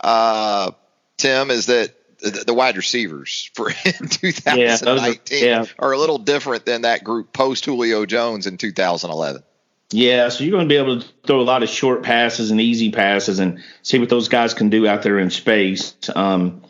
uh, 0.00 0.72
Tim, 1.16 1.50
is 1.50 1.66
that 1.66 1.94
the, 2.20 2.44
the 2.46 2.54
wide 2.54 2.76
receivers 2.76 3.50
for 3.54 3.70
2019 3.82 4.48
yeah, 4.58 4.78
are, 4.86 5.62
yeah. 5.62 5.64
are, 5.78 5.92
a 5.92 5.98
little 5.98 6.18
different 6.18 6.66
than 6.66 6.82
that 6.82 7.04
group 7.04 7.32
post 7.32 7.64
Julio 7.64 8.06
Jones 8.06 8.46
in 8.46 8.56
2011. 8.56 9.42
Yeah, 9.90 10.28
so 10.28 10.44
you're 10.44 10.52
going 10.52 10.68
to 10.68 10.72
be 10.72 10.76
able 10.76 11.00
to 11.00 11.08
throw 11.26 11.40
a 11.40 11.42
lot 11.42 11.62
of 11.62 11.70
short 11.70 12.02
passes 12.02 12.50
and 12.50 12.60
easy 12.60 12.90
passes 12.90 13.38
and 13.38 13.62
see 13.82 13.98
what 13.98 14.10
those 14.10 14.28
guys 14.28 14.52
can 14.52 14.68
do 14.68 14.86
out 14.86 15.02
there 15.02 15.18
in 15.18 15.30
space. 15.30 15.94
Um, 16.14 16.62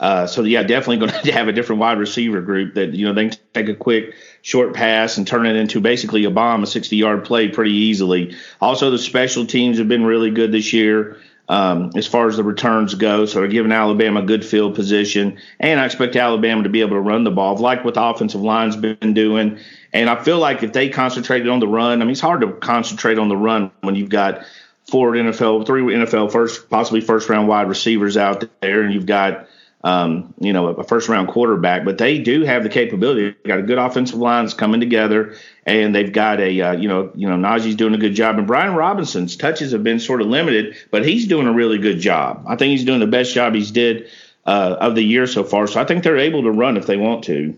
uh, 0.00 0.26
so 0.26 0.42
yeah, 0.42 0.64
definitely 0.64 1.06
going 1.06 1.12
to 1.24 1.32
have 1.32 1.46
a 1.46 1.52
different 1.52 1.80
wide 1.80 1.98
receiver 1.98 2.40
group 2.40 2.74
that 2.74 2.94
you 2.94 3.06
know 3.06 3.12
they 3.12 3.28
can 3.28 3.38
take 3.54 3.68
a 3.68 3.74
quick 3.74 4.14
short 4.42 4.74
pass 4.74 5.18
and 5.18 5.26
turn 5.26 5.46
it 5.46 5.54
into 5.54 5.80
basically 5.80 6.24
a 6.24 6.30
bomb, 6.30 6.62
a 6.64 6.66
60 6.66 6.96
yard 6.96 7.24
play 7.24 7.48
pretty 7.48 7.74
easily. 7.74 8.34
Also, 8.60 8.90
the 8.90 8.98
special 8.98 9.46
teams 9.46 9.78
have 9.78 9.88
been 9.88 10.04
really 10.04 10.30
good 10.30 10.50
this 10.50 10.72
year 10.72 11.16
um, 11.48 11.90
as 11.96 12.06
far 12.06 12.28
as 12.28 12.36
the 12.36 12.44
returns 12.44 12.94
go. 12.94 13.26
So 13.26 13.40
they're 13.40 13.48
giving 13.48 13.72
Alabama 13.72 14.20
a 14.20 14.24
good 14.24 14.44
field 14.44 14.74
position, 14.74 15.38
and 15.58 15.80
I 15.80 15.86
expect 15.86 16.16
Alabama 16.16 16.62
to 16.62 16.68
be 16.68 16.80
able 16.80 16.96
to 16.96 17.00
run 17.00 17.24
the 17.24 17.30
ball, 17.30 17.56
like 17.56 17.84
what 17.84 17.94
the 17.94 18.02
offensive 18.02 18.42
line's 18.42 18.76
been 18.76 19.14
doing. 19.14 19.58
And 19.92 20.10
I 20.10 20.22
feel 20.22 20.38
like 20.38 20.62
if 20.62 20.72
they 20.72 20.90
concentrated 20.90 21.48
on 21.48 21.60
the 21.60 21.68
run, 21.68 22.02
I 22.02 22.04
mean, 22.04 22.12
it's 22.12 22.20
hard 22.20 22.42
to 22.42 22.52
concentrate 22.52 23.18
on 23.18 23.28
the 23.28 23.36
run 23.36 23.70
when 23.80 23.94
you've 23.94 24.10
got 24.10 24.44
four 24.90 25.12
NFL, 25.12 25.66
three 25.66 25.82
NFL 25.82 26.32
first, 26.32 26.68
possibly 26.68 27.00
first 27.00 27.28
round 27.28 27.48
wide 27.48 27.68
receivers 27.68 28.16
out 28.16 28.44
there, 28.60 28.82
and 28.82 28.92
you've 28.92 29.06
got 29.06 29.46
um, 29.84 30.34
you 30.40 30.52
know, 30.52 30.68
a 30.68 30.84
first 30.84 31.08
round 31.08 31.28
quarterback, 31.28 31.84
but 31.84 31.98
they 31.98 32.18
do 32.18 32.42
have 32.42 32.62
the 32.64 32.68
capability. 32.68 33.30
They've 33.30 33.42
got 33.44 33.58
a 33.60 33.62
good 33.62 33.78
offensive 33.78 34.18
lines 34.18 34.54
coming 34.54 34.80
together, 34.80 35.36
and 35.64 35.94
they've 35.94 36.12
got 36.12 36.40
a, 36.40 36.60
uh, 36.60 36.72
you 36.72 36.88
know, 36.88 37.12
you 37.14 37.28
know, 37.28 37.36
Najee's 37.36 37.76
doing 37.76 37.94
a 37.94 37.98
good 37.98 38.14
job, 38.14 38.38
and 38.38 38.46
Brian 38.46 38.74
Robinson's 38.74 39.36
touches 39.36 39.72
have 39.72 39.84
been 39.84 40.00
sort 40.00 40.20
of 40.20 40.26
limited, 40.26 40.76
but 40.90 41.06
he's 41.06 41.26
doing 41.26 41.46
a 41.46 41.52
really 41.52 41.78
good 41.78 42.00
job. 42.00 42.44
I 42.48 42.56
think 42.56 42.72
he's 42.72 42.84
doing 42.84 43.00
the 43.00 43.06
best 43.06 43.32
job 43.34 43.54
he's 43.54 43.70
did 43.70 44.08
uh, 44.46 44.76
of 44.80 44.94
the 44.94 45.02
year 45.02 45.26
so 45.26 45.44
far. 45.44 45.66
So 45.68 45.80
I 45.80 45.84
think 45.84 46.02
they're 46.02 46.16
able 46.16 46.42
to 46.42 46.50
run 46.50 46.76
if 46.76 46.86
they 46.86 46.96
want 46.96 47.24
to. 47.24 47.56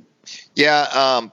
Yeah, 0.55 0.83
um, 0.83 1.33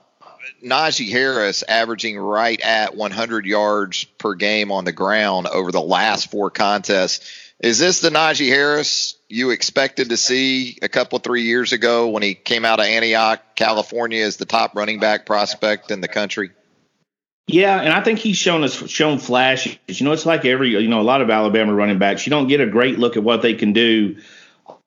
Najee 0.64 1.12
Harris 1.12 1.64
averaging 1.64 2.18
right 2.18 2.60
at 2.62 2.96
100 2.96 3.46
yards 3.46 4.06
per 4.06 4.36
game 4.36 4.72
on 4.72 4.86
the 4.86 4.92
ground 4.92 5.48
over 5.48 5.72
the 5.72 5.82
last 5.82 6.32
four 6.32 6.50
contests. 6.50 7.47
Is 7.60 7.80
this 7.80 8.02
the 8.02 8.10
Najee 8.10 8.50
Harris 8.50 9.18
you 9.28 9.50
expected 9.50 10.10
to 10.10 10.18
see 10.18 10.78
a 10.82 10.90
couple 10.90 11.18
three 11.20 11.44
years 11.44 11.74
ago 11.74 12.10
when 12.10 12.22
he 12.22 12.36
came 12.36 12.66
out 12.66 12.80
of 12.80 12.86
Antioch, 12.86 13.42
California, 13.56 14.24
as 14.24 14.38
the 14.38 14.46
top 14.46 14.76
running 14.76 15.00
back 15.00 15.26
prospect 15.26 15.90
in 15.90 16.00
the 16.00 16.08
country? 16.08 16.52
Yeah, 17.48 17.80
and 17.80 17.94
I 17.94 18.04
think 18.04 18.20
he's 18.20 18.38
shown 18.38 18.64
us 18.64 18.88
shown 18.90 19.18
flashes. 19.18 19.78
You 19.88 20.06
know, 20.06 20.12
it's 20.12 20.26
like 20.26 20.46
every 20.46 20.70
you 20.72 20.88
know 20.88 21.00
a 21.00 21.04
lot 21.04 21.22
of 21.22 21.30
Alabama 21.30 21.74
running 21.74 21.98
backs. 21.98 22.28
You 22.28 22.30
don't 22.30 22.48
get 22.48 22.62
a 22.62 22.68
great 22.68 23.00
look 23.00 23.18
at 23.18 23.24
what 23.24 23.42
they 23.42 23.56
can 23.56 23.74
do 23.74 24.18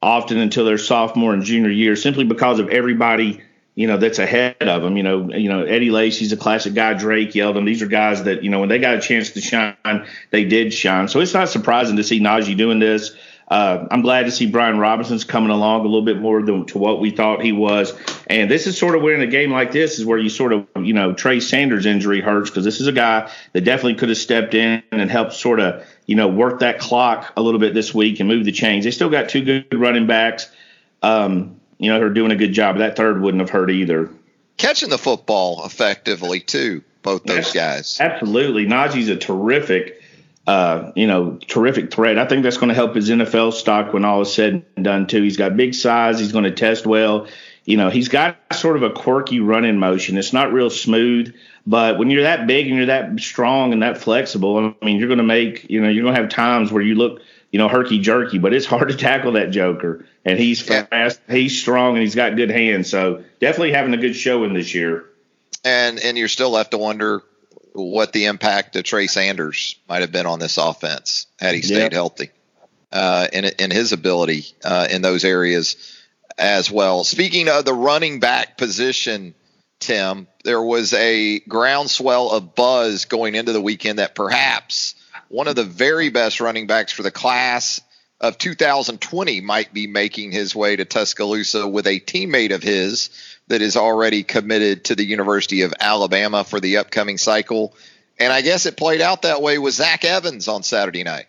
often 0.01 0.39
until 0.39 0.65
their 0.65 0.79
sophomore 0.79 1.33
and 1.33 1.43
junior 1.43 1.71
year, 1.71 1.97
simply 1.97 2.25
because 2.25 2.59
of 2.59 2.69
everybody 2.69 3.41
you 3.81 3.87
know 3.87 3.97
that's 3.97 4.19
ahead 4.19 4.57
of 4.61 4.83
them. 4.83 4.99
You 4.99 5.03
know, 5.03 5.33
you 5.33 5.49
know 5.49 5.63
Eddie 5.63 5.91
Lacy's 5.91 6.33
a 6.33 6.37
classic 6.37 6.75
guy. 6.75 6.93
Drake 6.93 7.35
yelled 7.35 7.57
Yeldon. 7.57 7.65
These 7.65 7.81
are 7.81 7.87
guys 7.87 8.25
that 8.25 8.43
you 8.45 8.51
know 8.51 8.61
when 8.61 8.69
they 8.69 8.79
got 8.79 8.97
a 8.97 9.01
chance 9.01 9.31
to 9.31 9.41
shine, 9.41 10.07
they 10.31 10.45
did 10.45 10.75
shine. 10.75 11.09
So 11.09 11.21
it's 11.21 11.33
not 11.33 11.49
surprising 11.49 11.97
to 11.97 12.05
see 12.05 12.21
Najee 12.21 12.59
doing 12.59 12.79
this. 12.79 13.17
Uh, 13.49 13.89
I'm 13.91 14.03
glad 14.03 14.27
to 14.27 14.31
see 14.31 14.47
Brian 14.47 14.79
Robinson's 14.79 15.25
coming 15.25 15.51
along 15.51 15.81
a 15.81 15.85
little 15.85 16.05
bit 16.05 16.21
more 16.21 16.43
than 16.43 16.67
to 16.67 16.79
what 16.79 17.01
we 17.01 17.11
thought 17.11 17.43
he 17.43 17.53
was. 17.53 17.93
And 18.29 18.49
this 18.49 18.69
is 18.69 18.79
sort 18.79 18.95
of 18.95 19.03
where 19.03 19.15
in 19.15 19.23
a 19.23 19.27
game 19.27 19.51
like 19.51 19.73
this 19.73 19.99
is 19.99 20.05
where 20.05 20.19
you 20.19 20.29
sort 20.29 20.53
of, 20.53 20.69
you 20.77 20.93
know, 20.93 21.15
Trey 21.15 21.41
Sanders' 21.41 21.85
injury 21.85 22.21
hurts 22.21 22.51
because 22.51 22.65
this 22.65 22.81
is 22.81 22.87
a 22.87 22.93
guy 22.93 23.29
that 23.53 23.63
definitely 23.63 23.97
could 23.97 24.11
have 24.11 24.19
stepped 24.19 24.55
in 24.55 24.85
and 24.93 25.11
helped 25.11 25.33
sort 25.33 25.59
of, 25.59 25.85
you 26.07 26.15
know, 26.15 26.29
work 26.29 26.61
that 26.61 26.79
clock 26.79 27.33
a 27.37 27.43
little 27.43 27.59
bit 27.59 27.75
this 27.75 27.93
week 27.93 28.21
and 28.21 28.29
move 28.29 28.45
the 28.45 28.53
chains. 28.53 28.85
They 28.85 28.93
still 28.93 29.11
got 29.11 29.31
two 29.31 29.43
good 29.43 29.81
running 29.81 30.07
backs, 30.07 30.49
um, 31.03 31.60
you 31.81 31.91
know, 31.91 31.99
who 31.99 32.07
are 32.07 32.11
doing 32.11 32.31
a 32.31 32.37
good 32.37 32.53
job. 32.53 32.79
That 32.79 32.97
third 32.97 33.21
wouldn't 33.21 33.41
have 33.41 33.51
hurt 33.51 33.71
either. 33.71 34.11
Catching 34.57 34.91
the 34.91 34.99
football 34.99 35.65
effectively, 35.65 36.41
too, 36.41 36.85
both 37.03 37.25
those 37.25 37.53
guys. 37.53 37.99
Absolutely. 37.99 38.67
Najee's 38.67 39.09
a 39.09 39.17
terrific 39.17 40.01
uh, 40.47 40.91
you 40.97 41.07
know, 41.07 41.39
terrific 41.47 41.93
threat. 41.93 42.19
I 42.19 42.27
think 42.27 42.43
that's 42.43 42.57
going 42.57 42.71
to 42.71 42.75
help 42.75 42.95
his 42.95 43.09
NFL 43.09 43.53
stock 43.53 43.93
when 43.93 44.05
all 44.05 44.23
is 44.23 44.33
said 44.33 44.65
and 44.75 44.85
done 44.85 45.07
too. 45.07 45.23
He's 45.23 45.37
got 45.37 45.57
big 45.57 45.75
size. 45.75 46.19
He's 46.19 46.33
going 46.33 46.45
to 46.45 46.51
test 46.51 46.87
well. 46.87 47.29
You 47.65 47.77
know, 47.77 47.91
he's 47.91 48.09
got 48.09 48.37
sort 48.53 48.77
of 48.77 48.83
a 48.83 48.91
quirky 48.91 49.39
running 49.39 49.79
motion. 49.79 50.17
It's 50.17 50.33
not 50.33 50.53
real 50.53 50.71
smooth, 50.71 51.35
but 51.67 51.99
when 51.99 52.11
you're 52.11 52.23
that 52.23 52.47
big 52.47 52.67
and 52.67 52.77
you're 52.77 52.87
that 52.87 53.21
strong 53.21 53.73
and 53.73 53.83
that 53.83 53.99
flexible, 53.99 54.75
I 54.81 54.85
mean, 54.85 54.99
you're 54.99 55.09
going 55.09 55.19
to 55.19 55.25
make, 55.25 55.71
you 55.71 55.81
know, 55.81 55.89
you're 55.89 56.03
going 56.03 56.17
to 56.17 56.21
have 56.21 56.31
times 56.31 56.73
where 56.73 56.83
you 56.83 56.97
look, 56.97 57.21
you 57.51 57.59
know, 57.59 57.69
herky 57.69 57.99
jerky, 57.99 58.39
but 58.39 58.55
it's 58.55 58.67
hard 58.67 58.89
to 58.89 58.97
tackle 58.97 59.33
that 59.33 59.51
Joker. 59.51 60.07
And 60.25 60.39
he's 60.39 60.61
fast, 60.61 61.21
he's 61.29 61.61
strong, 61.61 61.95
and 61.95 62.03
he's 62.03 62.15
got 62.15 62.37
good 62.37 62.51
hands. 62.51 62.91
So 62.91 63.25
definitely 63.41 63.73
having 63.73 63.95
a 63.95 63.99
good 63.99 64.15
showing 64.15 64.55
this 64.55 64.75
year. 64.75 65.07
And 65.65 65.99
and 65.99 66.17
you're 66.17 66.29
still 66.29 66.51
left 66.51 66.71
to 66.73 66.79
wonder 66.79 67.23
what 67.73 68.13
the 68.13 68.27
impact 68.27 68.77
of 68.77 68.85
Trey 68.85 69.07
Sanders 69.07 69.77
might 69.89 70.01
have 70.01 70.13
been 70.13 70.27
on 70.27 70.39
this 70.39 70.59
offense 70.59 71.27
had 71.39 71.55
he 71.55 71.63
stayed 71.63 71.79
yep. 71.79 71.93
healthy, 71.93 72.31
uh, 72.93 73.27
in 73.33 73.45
in 73.45 73.71
his 73.71 73.93
ability 73.93 74.47
uh, 74.65 74.89
in 74.91 75.03
those 75.03 75.25
areas 75.25 75.77
as 76.39 76.71
well. 76.71 77.05
Speaking 77.05 77.49
of 77.49 77.65
the 77.65 77.75
running 77.75 78.21
back 78.21 78.57
position, 78.57 79.35
Tim, 79.81 80.29
there 80.45 80.63
was 80.63 80.93
a 80.93 81.41
groundswell 81.41 82.31
of 82.31 82.55
buzz 82.55 83.07
going 83.07 83.35
into 83.35 83.53
the 83.53 83.61
weekend 83.61 83.99
that 83.99 84.15
perhaps 84.15 84.95
one 85.31 85.47
of 85.47 85.55
the 85.55 85.65
very 85.65 86.11
best 86.11 86.41
running 86.41 86.67
backs 86.67 86.93
for 86.93 87.05
the 87.05 87.11
class 87.11 87.81
of 88.21 88.37
2020 88.37 89.41
might 89.41 89.73
be 89.73 89.87
making 89.87 90.33
his 90.33 90.55
way 90.55 90.75
to 90.75 90.85
Tuscaloosa 90.85 91.67
with 91.67 91.87
a 91.87 92.01
teammate 92.01 92.53
of 92.53 92.63
his 92.63 93.11
that 93.47 93.63
is 93.63 93.77
already 93.77 94.25
committed 94.25 94.85
to 94.85 94.97
the 94.97 95.05
University 95.05 95.63
of 95.63 95.73
Alabama 95.79 96.43
for 96.43 96.59
the 96.59 96.79
upcoming 96.79 97.17
cycle. 97.17 97.75
And 98.19 98.33
I 98.33 98.43
guess 98.43 98.67
it 98.67 98.77
played 98.77 99.01
out 99.01 99.23
that 99.23 99.41
way 99.41 99.59
with 99.59 99.75
Zach 99.75 100.05
Evans 100.05 100.49
on 100.49 100.65
Saturday 100.65 101.05
night. 101.05 101.27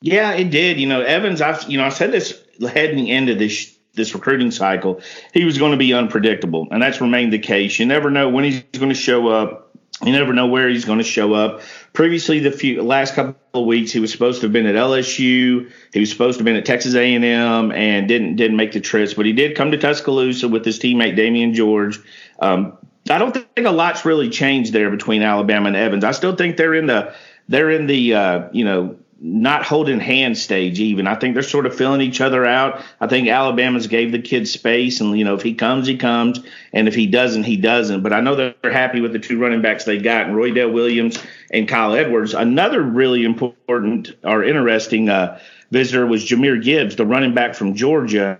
Yeah, 0.00 0.32
it 0.32 0.50
did. 0.50 0.78
You 0.78 0.86
know, 0.86 1.00
Evans, 1.00 1.40
I've 1.40 1.68
you 1.68 1.76
know, 1.76 1.84
I 1.84 1.88
said 1.88 2.12
this 2.12 2.40
heading 2.60 3.08
into 3.08 3.34
this 3.34 3.76
this 3.94 4.14
recruiting 4.14 4.50
cycle, 4.50 5.00
he 5.32 5.44
was 5.44 5.58
going 5.58 5.72
to 5.72 5.78
be 5.78 5.92
unpredictable, 5.92 6.68
and 6.70 6.82
that's 6.82 7.00
remained 7.00 7.32
the 7.32 7.38
case. 7.38 7.78
You 7.78 7.86
never 7.86 8.10
know 8.10 8.28
when 8.28 8.44
he's 8.44 8.62
going 8.72 8.90
to 8.90 8.94
show 8.94 9.28
up. 9.28 9.63
You 10.02 10.12
never 10.12 10.32
know 10.32 10.48
where 10.48 10.68
he's 10.68 10.84
going 10.84 10.98
to 10.98 11.04
show 11.04 11.34
up. 11.34 11.62
Previously, 11.92 12.40
the 12.40 12.50
few 12.50 12.82
last 12.82 13.14
couple 13.14 13.36
of 13.54 13.66
weeks, 13.66 13.92
he 13.92 14.00
was 14.00 14.10
supposed 14.10 14.40
to 14.40 14.46
have 14.46 14.52
been 14.52 14.66
at 14.66 14.74
LSU. 14.74 15.70
He 15.92 16.00
was 16.00 16.10
supposed 16.10 16.38
to 16.38 16.40
have 16.40 16.44
been 16.44 16.56
at 16.56 16.64
Texas 16.64 16.94
A&M 16.94 17.24
and 17.24 18.08
didn't 18.08 18.36
didn't 18.36 18.56
make 18.56 18.72
the 18.72 18.80
trips, 18.80 19.14
but 19.14 19.24
he 19.24 19.32
did 19.32 19.56
come 19.56 19.70
to 19.70 19.78
Tuscaloosa 19.78 20.48
with 20.48 20.64
his 20.64 20.80
teammate 20.80 21.16
Damieon 21.16 21.54
George. 21.54 22.00
Um, 22.40 22.76
I 23.08 23.18
don't 23.18 23.32
think 23.32 23.66
a 23.66 23.70
lot's 23.70 24.04
really 24.04 24.30
changed 24.30 24.72
there 24.72 24.90
between 24.90 25.22
Alabama 25.22 25.68
and 25.68 25.76
Evans. 25.76 26.04
I 26.04 26.12
still 26.12 26.34
think 26.34 26.56
they're 26.56 26.74
in 26.74 26.86
the 26.86 27.14
they're 27.48 27.70
in 27.70 27.86
the 27.86 28.14
uh, 28.14 28.48
you 28.52 28.64
know 28.64 28.96
not 29.26 29.64
holding 29.64 30.00
hand 30.00 30.36
stage 30.36 30.78
even. 30.80 31.06
I 31.06 31.14
think 31.14 31.32
they're 31.32 31.42
sort 31.42 31.64
of 31.64 31.74
filling 31.74 32.02
each 32.02 32.20
other 32.20 32.44
out. 32.44 32.84
I 33.00 33.06
think 33.06 33.26
Alabama's 33.26 33.86
gave 33.86 34.12
the 34.12 34.18
kid 34.18 34.46
space, 34.46 35.00
and 35.00 35.18
you 35.18 35.24
know 35.24 35.34
if 35.34 35.40
he 35.40 35.54
comes, 35.54 35.86
he 35.86 35.96
comes, 35.96 36.40
and 36.74 36.88
if 36.88 36.94
he 36.94 37.06
doesn't, 37.06 37.44
he 37.44 37.56
doesn't. 37.56 38.02
But 38.02 38.12
I 38.12 38.20
know 38.20 38.36
they're 38.36 38.70
happy 38.70 39.00
with 39.00 39.14
the 39.14 39.18
two 39.18 39.38
running 39.38 39.62
backs 39.62 39.84
they 39.84 39.96
got, 39.96 40.26
and 40.26 40.36
Roydell 40.36 40.74
Williams 40.74 41.18
and 41.50 41.66
Kyle 41.66 41.94
Edwards. 41.94 42.34
Another 42.34 42.82
really 42.82 43.24
important 43.24 44.12
or 44.22 44.44
interesting 44.44 45.08
uh, 45.08 45.40
visitor 45.70 46.06
was 46.06 46.22
Jahmyr 46.22 46.62
Gibbs, 46.62 46.96
the 46.96 47.06
running 47.06 47.32
back 47.32 47.54
from 47.54 47.76
Georgia, 47.76 48.38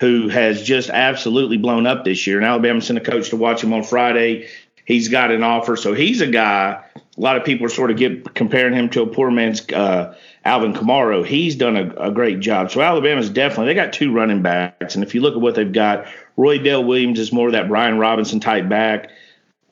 who 0.00 0.28
has 0.28 0.62
just 0.62 0.88
absolutely 0.88 1.58
blown 1.58 1.86
up 1.86 2.06
this 2.06 2.26
year. 2.26 2.38
And 2.38 2.46
Alabama 2.46 2.80
sent 2.80 2.98
a 2.98 3.02
coach 3.02 3.28
to 3.30 3.36
watch 3.36 3.62
him 3.62 3.74
on 3.74 3.82
Friday. 3.82 4.48
He's 4.86 5.08
got 5.08 5.30
an 5.30 5.42
offer, 5.42 5.76
so 5.76 5.92
he's 5.92 6.22
a 6.22 6.26
guy. 6.26 6.82
A 7.18 7.20
lot 7.20 7.36
of 7.36 7.44
people 7.44 7.66
are 7.66 7.70
sort 7.70 7.90
of 7.90 7.98
get 7.98 8.34
comparing 8.34 8.72
him 8.72 8.88
to 8.90 9.02
a 9.02 9.06
poor 9.06 9.30
man's 9.30 9.68
uh, 9.70 10.16
Alvin 10.44 10.72
Kamara. 10.72 11.26
He's 11.26 11.56
done 11.56 11.76
a, 11.76 12.08
a, 12.08 12.10
great 12.10 12.40
job. 12.40 12.70
So 12.70 12.80
Alabama's 12.80 13.28
definitely 13.28 13.66
they 13.66 13.74
got 13.74 13.92
two 13.92 14.12
running 14.12 14.40
backs, 14.40 14.94
and 14.94 15.04
if 15.04 15.14
you 15.14 15.20
look 15.20 15.34
at 15.34 15.40
what 15.40 15.54
they've 15.54 15.70
got, 15.70 16.06
Roydell 16.38 16.86
Williams 16.86 17.18
is 17.18 17.30
more 17.30 17.48
of 17.48 17.52
that 17.52 17.68
Brian 17.68 17.98
Robinson 17.98 18.40
type 18.40 18.68
back. 18.68 19.10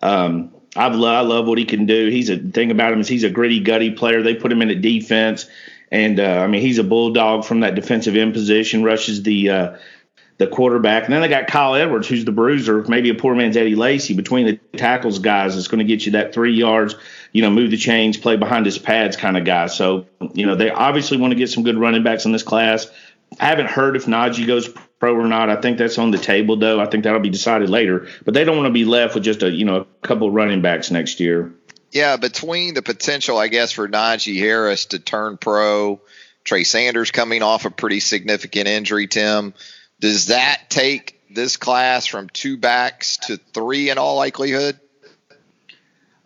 Um, 0.03 0.53
I 0.77 0.89
love, 0.89 1.03
I 1.03 1.21
love 1.21 1.47
what 1.47 1.59
he 1.59 1.65
can 1.65 1.87
do. 1.87 2.09
He's 2.11 2.31
a 2.31 2.37
thing 2.37 2.71
about 2.71 2.93
him 2.93 3.01
is 3.01 3.09
he's 3.09 3.25
a 3.25 3.31
gritty, 3.31 3.61
gutty 3.61 3.91
player. 3.91 4.23
They 4.23 4.35
put 4.35 4.53
him 4.53 4.63
in 4.63 4.71
a 4.71 4.75
defense, 4.75 5.47
and 5.91 6.21
uh, 6.21 6.41
I 6.41 6.47
mean 6.47 6.61
he's 6.61 6.79
a 6.79 6.85
bulldog 6.85 7.45
from 7.45 7.61
that 7.61 7.75
defensive 7.75 8.17
end 8.17 8.35
position. 8.35 8.85
Rushes 8.85 9.23
the 9.23 9.51
uh, 9.51 9.77
the 10.39 10.47
quarterback, 10.47 11.05
and 11.05 11.13
then 11.13 11.21
they 11.21 11.29
got 11.29 11.49
Kyle 11.49 11.75
Edwards, 11.75 12.09
who's 12.09 12.25
the 12.25 12.33
bruiser, 12.33 12.83
maybe 12.89 13.11
a 13.11 13.15
poor 13.15 13.35
man's 13.35 13.57
Eddie 13.57 13.75
Lacy. 13.75 14.15
Between 14.15 14.47
the 14.47 14.57
tackles 14.79 15.19
guys, 15.19 15.57
is 15.57 15.69
going 15.69 15.81
to 15.81 15.85
get 15.85 16.07
you 16.07 16.13
that 16.13 16.33
three 16.33 16.55
yards. 16.55 16.95
You 17.33 17.43
know, 17.43 17.51
move 17.51 17.71
the 17.71 17.77
chains, 17.77 18.17
play 18.17 18.37
behind 18.37 18.67
his 18.67 18.79
pads 18.79 19.17
kind 19.17 19.37
of 19.37 19.45
guy. 19.45 19.67
So 19.67 20.07
you 20.35 20.47
know 20.47 20.57
they 20.57 20.71
obviously 20.71 21.19
want 21.19 21.33
to 21.33 21.37
get 21.37 21.51
some 21.51 21.63
good 21.63 21.79
running 21.79 22.03
backs 22.03 22.25
in 22.25 22.33
this 22.33 22.43
class. 22.43 22.87
I 23.39 23.47
haven't 23.47 23.71
heard 23.71 23.95
if 23.95 24.07
Najee 24.07 24.47
goes 24.47 24.69
pro 24.99 25.15
or 25.15 25.27
not. 25.27 25.51
I 25.51 25.57
think 25.57 25.79
that's 25.79 25.99
on 25.99 26.11
the 26.11 26.19
table, 26.19 26.57
though. 26.57 26.81
I 26.81 26.87
think 26.87 27.05
that'll 27.05 27.21
be 27.21 27.31
decided 27.31 27.71
later. 27.71 28.09
But 28.25 28.35
they 28.35 28.45
don't 28.45 28.57
want 28.57 28.67
to 28.67 28.73
be 28.73 28.85
left 28.85 29.15
with 29.15 29.25
just 29.25 29.43
a 29.43 29.51
you 29.51 29.65
know 29.65 29.87
a 30.03 30.07
couple 30.07 30.31
running 30.31 30.63
backs 30.63 30.91
next 30.91 31.21
year. 31.21 31.53
Yeah, 31.93 32.17
between 32.17 32.75
the 32.75 32.83
potential, 32.83 33.37
I 33.37 33.49
guess, 33.49 33.73
for 33.73 33.89
Najee 33.89 34.39
Harris 34.39 34.87
to 34.87 35.01
turn 35.01 35.39
pro, 35.39 36.01
Trey 36.45 36.63
Sanders 36.63 37.11
coming 37.11 37.43
off 37.43 37.65
a 37.65 37.71
pretty 37.71 37.99
significant 37.99 38.69
injury, 38.69 39.09
Tim, 39.09 39.55
does 39.99 40.27
that 40.27 40.63
take 40.69 41.21
this 41.31 41.57
class 41.57 42.07
from 42.07 42.29
two 42.29 42.57
backs 42.57 43.17
to 43.19 43.37
three 43.37 43.91
in 43.91 43.99
all 43.99 44.17
likelihood? 44.17 44.79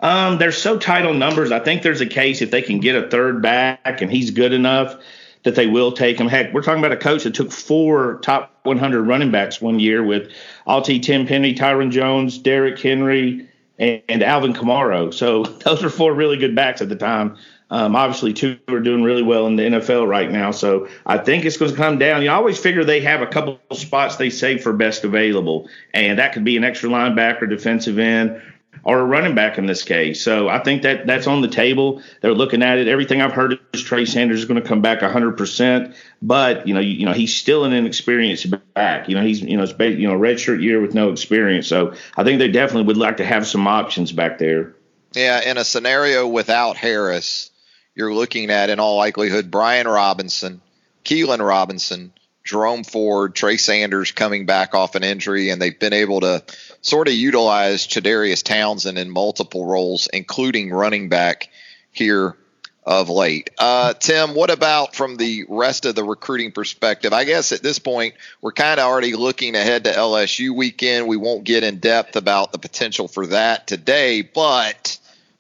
Um, 0.05 0.37
they're 0.37 0.53
so 0.53 0.77
tight 0.77 1.07
on 1.07 1.19
numbers. 1.19 1.51
I 1.51 1.61
think 1.61 1.83
there's 1.83 2.03
a 2.03 2.07
case 2.07 2.43
if 2.43 2.51
they 2.51 2.61
can 2.61 2.79
get 2.79 2.95
a 2.95 3.09
third 3.09 3.41
back 3.41 4.03
and 4.03 4.13
he's 4.13 4.31
good 4.33 4.53
enough 4.53 4.97
that 5.45 5.55
they 5.55 5.67
will 5.67 5.93
take 5.93 6.21
him. 6.21 6.29
Heck, 6.29 6.53
we're 6.53 6.61
talking 6.61 6.85
about 6.85 6.93
a 6.93 6.99
coach 6.99 7.25
that 7.25 7.33
took 7.33 7.51
four 7.51 8.19
top 8.19 8.55
100 8.65 9.05
running 9.05 9.31
backs 9.31 9.63
one 9.63 9.79
year 9.79 10.05
with 10.05 10.31
Alti 10.67 11.01
Tim 11.01 11.27
Penny, 11.27 11.55
Tyren 11.55 11.91
Jones, 11.91 12.37
Derrick 12.37 12.79
Henry, 12.79 13.49
and, 13.79 14.03
and 14.11 14.23
Alvin 14.23 14.53
Kamara. 14.53 15.13
So 15.15 15.43
those 15.65 15.83
are 15.83 15.89
four 15.89 16.13
really 16.13 16.37
good 16.37 16.55
backs 16.55 16.83
at 16.83 16.91
the 16.91 16.97
time. 16.97 17.39
Um, 17.71 17.97
obviously, 17.97 18.35
two 18.35 18.59
are 18.69 18.81
doing 18.81 19.03
really 19.03 19.23
well 19.23 19.47
in 19.47 19.57
the 19.57 19.63
NFL 19.63 20.07
right 20.07 20.31
now. 20.31 20.51
So 20.51 20.87
I 21.07 21.17
think 21.17 21.47
it's 21.47 21.57
going 21.57 21.71
to 21.71 21.77
come 21.77 21.99
down. 21.99 22.23
You 22.23 22.31
always 22.31 22.59
figure 22.59 22.85
they 22.85 23.01
have 23.01 23.23
a 23.23 23.27
couple 23.27 23.59
spots 23.73 24.17
they 24.17 24.29
save 24.29 24.63
for 24.63 24.75
best 24.75 25.03
available, 25.03 25.71
and 25.95 26.19
that 26.19 26.35
could 26.35 26.45
be 26.45 26.59
an 26.59 26.63
extra 26.63 26.91
linebacker, 26.91 27.49
defensive 27.49 27.99
end, 27.99 28.43
or 28.83 29.01
a 29.01 29.05
running 29.05 29.35
back 29.35 29.59
in 29.59 29.67
this 29.67 29.83
case. 29.83 30.23
So 30.23 30.49
I 30.49 30.59
think 30.59 30.83
that 30.83 31.07
that's 31.07 31.27
on 31.27 31.41
the 31.41 31.49
table. 31.49 32.03
They're 32.21 32.35
looking 32.35 32.63
at 32.63 32.79
it. 32.79 32.89
Everything 32.89 33.21
I've 33.21 33.33
heard 33.33 33.59
is 33.73 33.83
Trey 33.83 34.05
Sanders 34.05 34.41
is 34.41 34.45
going 34.45 34.61
to 34.61 34.67
come 34.67 34.83
back 34.83 35.01
100%, 35.01 35.95
but 36.23 36.67
you 36.67 36.75
know, 36.75 36.81
you, 36.81 36.91
you, 36.91 37.07
know, 37.07 37.13
he's 37.13 37.35
still 37.35 37.65
an 37.65 37.73
inexperienced 37.73 38.53
back. 38.75 39.09
You 39.09 39.15
know, 39.15 39.23
he's 39.23 39.41
you 39.41 39.57
know, 39.57 39.63
it's 39.63 39.75
you 39.79 40.09
know, 40.09 40.19
redshirt 40.19 40.63
year 40.63 40.81
with 40.81 40.95
no 40.95 41.11
experience. 41.11 41.67
So 41.69 41.95
I 42.17 42.25
think 42.25 42.39
they 42.39 42.49
definitely 42.49 42.85
would 42.85 42.97
like 42.97 43.19
to 43.19 43.25
have 43.25 43.47
some 43.47 43.67
options 43.67 44.13
back 44.13 44.39
there. 44.39 44.75
Yeah, 45.15 45.49
in 45.49 45.59
a 45.59 45.65
scenario 45.65 46.27
without 46.27 46.77
Harris, 46.77 47.51
you're 47.95 48.13
looking 48.13 48.51
at 48.51 48.71
in 48.71 48.81
all 48.81 48.97
likelihood 48.97 49.51
Brian 49.51 49.87
Robinson, 49.87 50.61
Keilan 51.05 51.47
Robinson, 51.47 52.13
Jerome 52.45 52.85
Ford, 52.85 53.35
Trey 53.35 53.57
Sanders 53.57 54.13
coming 54.13 54.45
back 54.45 54.75
off 54.75 54.95
an 54.95 55.03
injury, 55.03 55.49
and 55.49 55.61
they've 55.61 55.79
been 55.79 55.95
able 55.95 56.21
to 56.21 56.45
sort 56.83 57.09
of 57.09 57.15
utilize 57.15 57.87
Chadarius 57.87 58.45
Townsend 58.45 58.99
in 58.99 59.11
multiple 59.11 59.65
roles, 59.65 60.09
including 60.13 60.71
running 60.71 61.09
back 61.09 61.49
here 61.91 62.37
of 62.85 63.09
late. 63.09 63.49
Uh, 63.59 63.95
Tim, 63.95 64.35
what 64.35 64.51
about 64.51 64.95
from 64.95 65.17
the 65.17 65.47
rest 65.49 65.87
of 65.87 65.95
the 65.95 66.05
recruiting 66.05 66.53
perspective? 66.53 67.15
I 67.15 67.25
guess 67.25 67.53
at 67.53 67.63
this 67.63 67.79
point, 67.79 68.15
we're 68.43 68.53
kind 68.53 68.79
of 68.79 68.87
already 68.87 69.15
looking 69.15 69.55
ahead 69.55 69.85
to 69.85 69.91
LSU 69.91 70.55
weekend. 70.55 71.09
We 71.09 71.17
won't 71.17 71.45
get 71.45 71.65
in 71.65 71.79
depth 71.79 72.17
about 72.17 72.53
the 72.53 72.59
potential 72.59 73.09
for 73.09 73.27
that 73.29 73.67
today, 73.67 74.21
but 74.21 74.99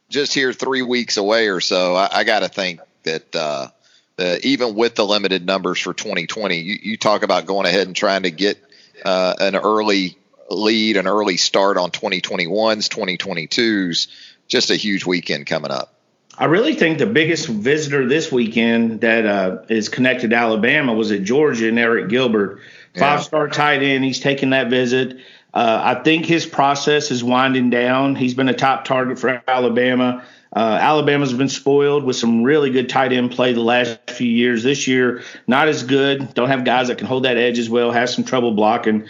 just 0.08 0.32
here 0.32 0.54
three 0.54 0.80
weeks 0.80 1.18
away 1.18 1.48
or 1.48 1.60
so, 1.60 1.94
I, 1.94 2.08
I 2.20 2.24
got 2.24 2.40
to 2.40 2.48
think 2.48 2.80
that. 3.02 3.36
Uh, 3.36 3.68
uh, 4.18 4.36
even 4.42 4.74
with 4.74 4.94
the 4.94 5.04
limited 5.04 5.44
numbers 5.44 5.80
for 5.80 5.92
2020, 5.92 6.58
you, 6.58 6.78
you 6.82 6.96
talk 6.96 7.22
about 7.22 7.46
going 7.46 7.66
ahead 7.66 7.86
and 7.86 7.96
trying 7.96 8.22
to 8.22 8.30
get 8.30 8.58
uh, 9.04 9.34
an 9.38 9.56
early 9.56 10.16
lead, 10.50 10.96
an 10.96 11.06
early 11.06 11.36
start 11.36 11.76
on 11.76 11.90
2021s, 11.90 12.88
2022s. 12.88 14.08
Just 14.46 14.70
a 14.70 14.76
huge 14.76 15.06
weekend 15.06 15.46
coming 15.46 15.70
up. 15.70 15.94
I 16.36 16.46
really 16.46 16.74
think 16.74 16.98
the 16.98 17.06
biggest 17.06 17.48
visitor 17.48 18.08
this 18.08 18.30
weekend 18.30 19.02
that 19.02 19.24
uh, 19.24 19.62
is 19.68 19.88
connected 19.88 20.30
to 20.30 20.36
Alabama 20.36 20.92
was 20.92 21.12
at 21.12 21.22
Georgia 21.22 21.68
and 21.68 21.78
Arik 21.78 22.08
Gilbert, 22.08 22.60
five 22.96 23.22
star 23.22 23.46
yeah. 23.46 23.52
tight 23.52 23.82
end. 23.82 24.04
He's 24.04 24.20
taking 24.20 24.50
that 24.50 24.68
visit. 24.68 25.18
Uh, 25.52 25.94
I 25.96 26.02
think 26.02 26.26
his 26.26 26.44
process 26.44 27.12
is 27.12 27.22
winding 27.22 27.70
down. 27.70 28.16
He's 28.16 28.34
been 28.34 28.48
a 28.48 28.54
top 28.54 28.84
target 28.84 29.20
for 29.20 29.42
Alabama. 29.46 30.24
Uh, 30.54 30.78
Alabama's 30.80 31.32
been 31.32 31.48
spoiled 31.48 32.04
with 32.04 32.16
some 32.16 32.44
really 32.44 32.70
good 32.70 32.88
tight 32.88 33.12
end 33.12 33.32
play 33.32 33.52
the 33.52 33.60
last 33.60 34.10
few 34.10 34.28
years. 34.28 34.62
This 34.62 34.86
year, 34.86 35.22
not 35.46 35.68
as 35.68 35.82
good. 35.82 36.32
Don't 36.34 36.48
have 36.48 36.64
guys 36.64 36.88
that 36.88 36.98
can 36.98 37.08
hold 37.08 37.24
that 37.24 37.36
edge 37.36 37.58
as 37.58 37.68
well. 37.68 37.90
Has 37.90 38.14
some 38.14 38.24
trouble 38.24 38.52
blocking 38.52 39.08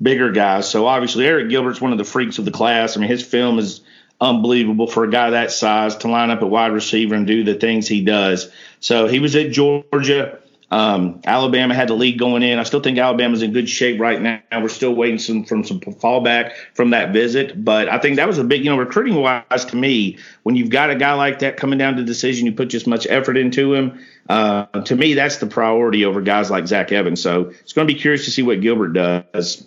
bigger 0.00 0.32
guys. 0.32 0.68
So 0.68 0.86
obviously, 0.86 1.24
Arik 1.24 1.50
Gilbert's 1.50 1.80
one 1.80 1.92
of 1.92 1.98
the 1.98 2.04
freaks 2.04 2.38
of 2.38 2.44
the 2.44 2.50
class. 2.50 2.96
I 2.96 3.00
mean, 3.00 3.10
his 3.10 3.22
film 3.22 3.58
is 3.58 3.82
unbelievable 4.20 4.86
for 4.86 5.04
a 5.04 5.10
guy 5.10 5.30
that 5.30 5.52
size 5.52 5.96
to 5.96 6.08
line 6.08 6.30
up 6.30 6.40
at 6.40 6.48
wide 6.48 6.72
receiver 6.72 7.14
and 7.14 7.26
do 7.26 7.44
the 7.44 7.54
things 7.54 7.86
he 7.86 8.02
does. 8.02 8.50
So 8.80 9.06
he 9.06 9.18
was 9.18 9.36
at 9.36 9.50
Georgia. 9.50 10.38
Um, 10.70 11.22
Alabama 11.24 11.74
had 11.74 11.88
the 11.88 11.94
lead 11.94 12.18
going 12.18 12.42
in. 12.42 12.58
I 12.58 12.62
still 12.62 12.80
think 12.80 12.98
Alabama's 12.98 13.42
in 13.42 13.52
good 13.52 13.68
shape 13.68 13.98
right 13.98 14.20
now. 14.20 14.40
We're 14.52 14.68
still 14.68 14.94
waiting 14.94 15.18
some 15.18 15.44
from 15.44 15.64
some 15.64 15.80
fallback 15.80 16.52
from 16.74 16.90
that 16.90 17.12
visit, 17.12 17.64
but 17.64 17.88
I 17.88 17.98
think 17.98 18.16
that 18.16 18.26
was 18.26 18.36
a 18.36 18.44
big, 18.44 18.64
you 18.64 18.70
know, 18.70 18.76
recruiting 18.76 19.14
wise 19.14 19.64
to 19.66 19.76
me. 19.76 20.18
When 20.42 20.56
you've 20.56 20.70
got 20.70 20.90
a 20.90 20.94
guy 20.94 21.14
like 21.14 21.38
that 21.38 21.56
coming 21.56 21.78
down 21.78 21.96
to 21.96 22.04
decision, 22.04 22.44
you 22.44 22.52
put 22.52 22.68
just 22.68 22.86
much 22.86 23.06
effort 23.08 23.38
into 23.38 23.72
him. 23.72 24.04
Uh, 24.28 24.66
to 24.82 24.94
me, 24.94 25.14
that's 25.14 25.38
the 25.38 25.46
priority 25.46 26.04
over 26.04 26.20
guys 26.20 26.50
like 26.50 26.66
Zach 26.66 26.92
Evans. 26.92 27.22
So 27.22 27.52
it's 27.60 27.72
going 27.72 27.88
to 27.88 27.94
be 27.94 27.98
curious 27.98 28.26
to 28.26 28.30
see 28.30 28.42
what 28.42 28.60
Gilbert 28.60 28.92
does. 28.92 29.64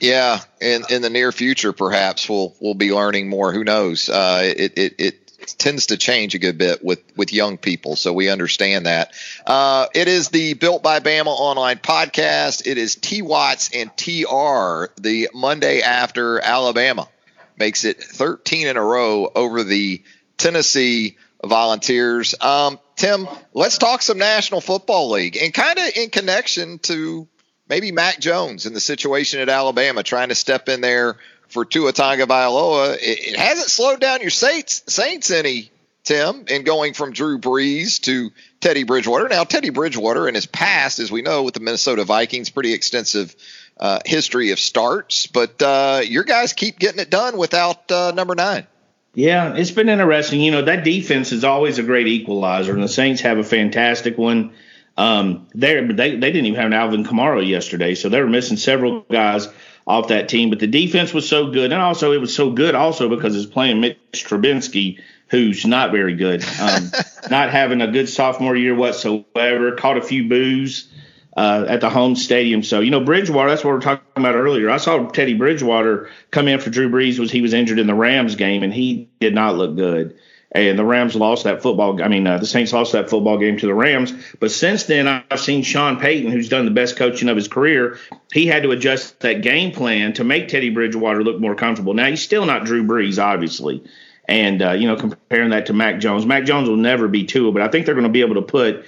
Yeah, 0.00 0.40
in 0.60 0.82
in 0.90 1.02
the 1.02 1.10
near 1.10 1.30
future, 1.30 1.72
perhaps 1.72 2.28
we'll 2.28 2.56
we'll 2.60 2.74
be 2.74 2.92
learning 2.92 3.28
more. 3.28 3.52
Who 3.52 3.62
knows? 3.62 4.08
Uh, 4.08 4.40
it 4.42 4.72
it 4.76 4.94
it 4.98 5.21
tends 5.46 5.86
to 5.86 5.96
change 5.96 6.34
a 6.34 6.38
good 6.38 6.58
bit 6.58 6.84
with 6.84 7.02
with 7.16 7.32
young 7.32 7.58
people, 7.58 7.96
so 7.96 8.12
we 8.12 8.28
understand 8.28 8.86
that. 8.86 9.12
Uh, 9.46 9.86
it 9.94 10.08
is 10.08 10.28
the 10.28 10.54
Built 10.54 10.82
by 10.82 11.00
Bama 11.00 11.26
online 11.26 11.78
podcast. 11.78 12.66
It 12.66 12.78
is 12.78 12.96
T 12.96 13.22
Watts 13.22 13.70
and 13.74 13.90
TR 13.96 14.92
the 15.00 15.30
Monday 15.34 15.80
after 15.80 16.40
Alabama 16.40 17.08
makes 17.56 17.84
it 17.84 18.02
13 18.02 18.66
in 18.66 18.76
a 18.76 18.82
row 18.82 19.30
over 19.34 19.62
the 19.62 20.02
Tennessee 20.36 21.16
Volunteers. 21.44 22.34
Um, 22.40 22.78
Tim, 22.96 23.28
let's 23.52 23.78
talk 23.78 24.02
some 24.02 24.18
National 24.18 24.60
Football 24.60 25.10
League 25.10 25.36
and 25.36 25.52
kind 25.52 25.78
of 25.78 25.96
in 25.96 26.10
connection 26.10 26.78
to 26.80 27.28
maybe 27.68 27.92
Mac 27.92 28.20
Jones 28.20 28.66
and 28.66 28.74
the 28.74 28.80
situation 28.80 29.40
at 29.40 29.48
Alabama, 29.48 30.02
trying 30.02 30.28
to 30.30 30.34
step 30.34 30.68
in 30.68 30.80
there 30.80 31.18
for 31.52 31.64
Tua 31.64 31.92
Tagovailoa, 31.92 32.94
it, 32.94 33.00
it 33.00 33.36
hasn't 33.36 33.70
slowed 33.70 34.00
down 34.00 34.20
your 34.20 34.30
Saints 34.30 34.82
Saints 34.86 35.30
any, 35.30 35.70
Tim, 36.02 36.46
in 36.48 36.64
going 36.64 36.94
from 36.94 37.12
Drew 37.12 37.38
Brees 37.38 38.00
to 38.02 38.30
Teddy 38.60 38.84
Bridgewater. 38.84 39.28
Now, 39.28 39.44
Teddy 39.44 39.70
Bridgewater 39.70 40.28
in 40.28 40.34
his 40.34 40.46
past, 40.46 40.98
as 40.98 41.12
we 41.12 41.22
know, 41.22 41.42
with 41.42 41.54
the 41.54 41.60
Minnesota 41.60 42.04
Vikings, 42.04 42.50
pretty 42.50 42.72
extensive 42.72 43.36
uh, 43.78 44.00
history 44.04 44.50
of 44.50 44.58
starts, 44.58 45.26
but 45.26 45.60
uh, 45.62 46.00
your 46.04 46.24
guys 46.24 46.52
keep 46.52 46.78
getting 46.78 47.00
it 47.00 47.10
done 47.10 47.36
without 47.36 47.90
uh, 47.90 48.12
number 48.12 48.34
nine. 48.34 48.66
Yeah, 49.14 49.54
it's 49.56 49.70
been 49.70 49.88
interesting. 49.88 50.40
You 50.40 50.52
know, 50.52 50.62
that 50.62 50.84
defense 50.84 51.32
is 51.32 51.44
always 51.44 51.78
a 51.78 51.82
great 51.82 52.06
equalizer, 52.06 52.72
and 52.72 52.82
the 52.82 52.88
Saints 52.88 53.20
have 53.22 53.38
a 53.38 53.44
fantastic 53.44 54.16
one. 54.16 54.52
Um, 54.96 55.46
they 55.54 55.80
they 55.84 56.16
didn't 56.16 56.46
even 56.46 56.54
have 56.54 56.66
an 56.66 56.72
Alvin 56.72 57.04
Kamara 57.04 57.46
yesterday, 57.46 57.94
so 57.94 58.08
they 58.08 58.20
were 58.20 58.28
missing 58.28 58.56
several 58.56 59.00
guys 59.00 59.48
off 59.86 60.08
that 60.08 60.28
team. 60.28 60.50
But 60.50 60.60
the 60.60 60.66
defense 60.66 61.12
was 61.12 61.28
so 61.28 61.50
good, 61.50 61.72
and 61.72 61.80
also 61.80 62.12
it 62.12 62.20
was 62.20 62.34
so 62.34 62.50
good 62.50 62.74
also 62.74 63.08
because 63.08 63.36
it's 63.36 63.50
playing 63.50 63.80
Mitch 63.80 63.98
Trubisky, 64.12 65.00
who's 65.28 65.64
not 65.64 65.92
very 65.92 66.14
good, 66.14 66.44
um, 66.60 66.90
not 67.30 67.50
having 67.50 67.80
a 67.80 67.90
good 67.90 68.08
sophomore 68.08 68.56
year 68.56 68.74
whatsoever. 68.74 69.72
Caught 69.72 69.98
a 69.98 70.02
few 70.02 70.28
boos 70.28 70.88
uh, 71.36 71.64
at 71.68 71.80
the 71.80 71.90
home 71.90 72.16
stadium. 72.16 72.62
So 72.62 72.80
you 72.80 72.90
know 72.90 73.00
Bridgewater, 73.00 73.50
that's 73.50 73.64
what 73.64 73.72
we 73.72 73.76
are 73.78 73.80
talking 73.80 74.04
about 74.16 74.34
earlier. 74.34 74.70
I 74.70 74.76
saw 74.76 75.08
Teddy 75.08 75.34
Bridgewater 75.34 76.10
come 76.30 76.48
in 76.48 76.60
for 76.60 76.70
Drew 76.70 76.90
Brees 76.90 77.18
was 77.18 77.30
he 77.30 77.40
was 77.40 77.52
injured 77.52 77.78
in 77.78 77.86
the 77.86 77.94
Rams 77.94 78.36
game, 78.36 78.62
and 78.62 78.72
he 78.72 79.08
did 79.20 79.34
not 79.34 79.56
look 79.56 79.76
good. 79.76 80.18
And 80.52 80.78
the 80.78 80.84
Rams 80.84 81.16
lost 81.16 81.44
that 81.44 81.62
football. 81.62 82.02
I 82.02 82.08
mean, 82.08 82.26
uh, 82.26 82.38
the 82.38 82.46
Saints 82.46 82.72
lost 82.72 82.92
that 82.92 83.08
football 83.08 83.38
game 83.38 83.56
to 83.58 83.66
the 83.66 83.74
Rams. 83.74 84.12
But 84.38 84.50
since 84.50 84.84
then, 84.84 85.08
I've 85.08 85.40
seen 85.40 85.62
Sean 85.62 85.98
Payton, 85.98 86.30
who's 86.30 86.50
done 86.50 86.66
the 86.66 86.70
best 86.70 86.96
coaching 86.96 87.28
of 87.30 87.36
his 87.36 87.48
career. 87.48 87.98
He 88.32 88.46
had 88.46 88.62
to 88.64 88.70
adjust 88.70 89.20
that 89.20 89.40
game 89.40 89.72
plan 89.72 90.12
to 90.14 90.24
make 90.24 90.48
Teddy 90.48 90.70
Bridgewater 90.70 91.24
look 91.24 91.40
more 91.40 91.54
comfortable. 91.54 91.94
Now 91.94 92.06
he's 92.06 92.22
still 92.22 92.44
not 92.44 92.64
Drew 92.64 92.84
Brees, 92.84 93.22
obviously, 93.22 93.82
and 94.26 94.62
uh, 94.62 94.72
you 94.72 94.86
know 94.86 94.96
comparing 94.96 95.50
that 95.50 95.66
to 95.66 95.72
Mac 95.72 96.00
Jones. 96.00 96.26
Mac 96.26 96.44
Jones 96.44 96.68
will 96.68 96.76
never 96.76 97.08
be 97.08 97.24
Tua, 97.24 97.50
but 97.50 97.62
I 97.62 97.68
think 97.68 97.86
they're 97.86 97.94
going 97.94 98.06
to 98.06 98.10
be 98.10 98.20
able 98.20 98.34
to 98.34 98.42
put 98.42 98.84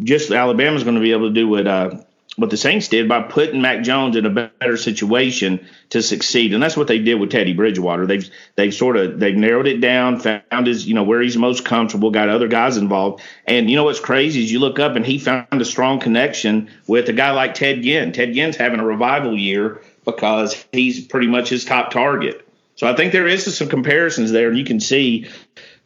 just 0.00 0.30
Alabama's 0.30 0.82
going 0.84 0.96
to 0.96 1.00
be 1.00 1.12
able 1.12 1.28
to 1.28 1.34
do 1.34 1.48
what 1.48 1.66
uh, 1.66 1.96
what 2.36 2.50
the 2.50 2.56
Saints 2.56 2.88
did 2.88 3.08
by 3.08 3.22
putting 3.22 3.62
Mac 3.62 3.84
Jones 3.84 4.16
in 4.16 4.26
a 4.26 4.30
better 4.30 4.76
situation 4.76 5.66
to 5.90 6.02
succeed, 6.02 6.52
and 6.52 6.62
that's 6.62 6.76
what 6.76 6.88
they 6.88 6.98
did 6.98 7.14
with 7.14 7.30
Teddy 7.30 7.52
Bridgewater. 7.52 8.06
They've 8.06 8.28
they've 8.56 8.74
sort 8.74 8.96
of 8.96 9.20
they've 9.20 9.36
narrowed 9.36 9.68
it 9.68 9.80
down, 9.80 10.18
found 10.18 10.66
his 10.66 10.86
you 10.86 10.94
know 10.94 11.04
where 11.04 11.20
he's 11.20 11.36
most 11.36 11.64
comfortable, 11.64 12.10
got 12.10 12.28
other 12.28 12.48
guys 12.48 12.76
involved, 12.76 13.22
and 13.46 13.70
you 13.70 13.76
know 13.76 13.84
what's 13.84 14.00
crazy 14.00 14.42
is 14.42 14.50
you 14.50 14.58
look 14.58 14.78
up 14.78 14.96
and 14.96 15.06
he 15.06 15.18
found 15.18 15.46
a 15.52 15.64
strong 15.64 16.00
connection 16.00 16.70
with 16.86 17.08
a 17.08 17.12
guy 17.12 17.30
like 17.30 17.54
Ted 17.54 17.82
Ginn. 17.82 18.12
Ted 18.12 18.34
Ginn's 18.34 18.56
having 18.56 18.80
a 18.80 18.84
revival 18.84 19.38
year 19.38 19.80
because 20.04 20.64
he's 20.72 21.06
pretty 21.06 21.28
much 21.28 21.48
his 21.48 21.64
top 21.64 21.90
target. 21.90 22.46
So 22.76 22.88
I 22.88 22.96
think 22.96 23.12
there 23.12 23.28
is 23.28 23.56
some 23.56 23.68
comparisons 23.68 24.32
there, 24.32 24.48
and 24.48 24.58
you 24.58 24.64
can 24.64 24.80
see 24.80 25.28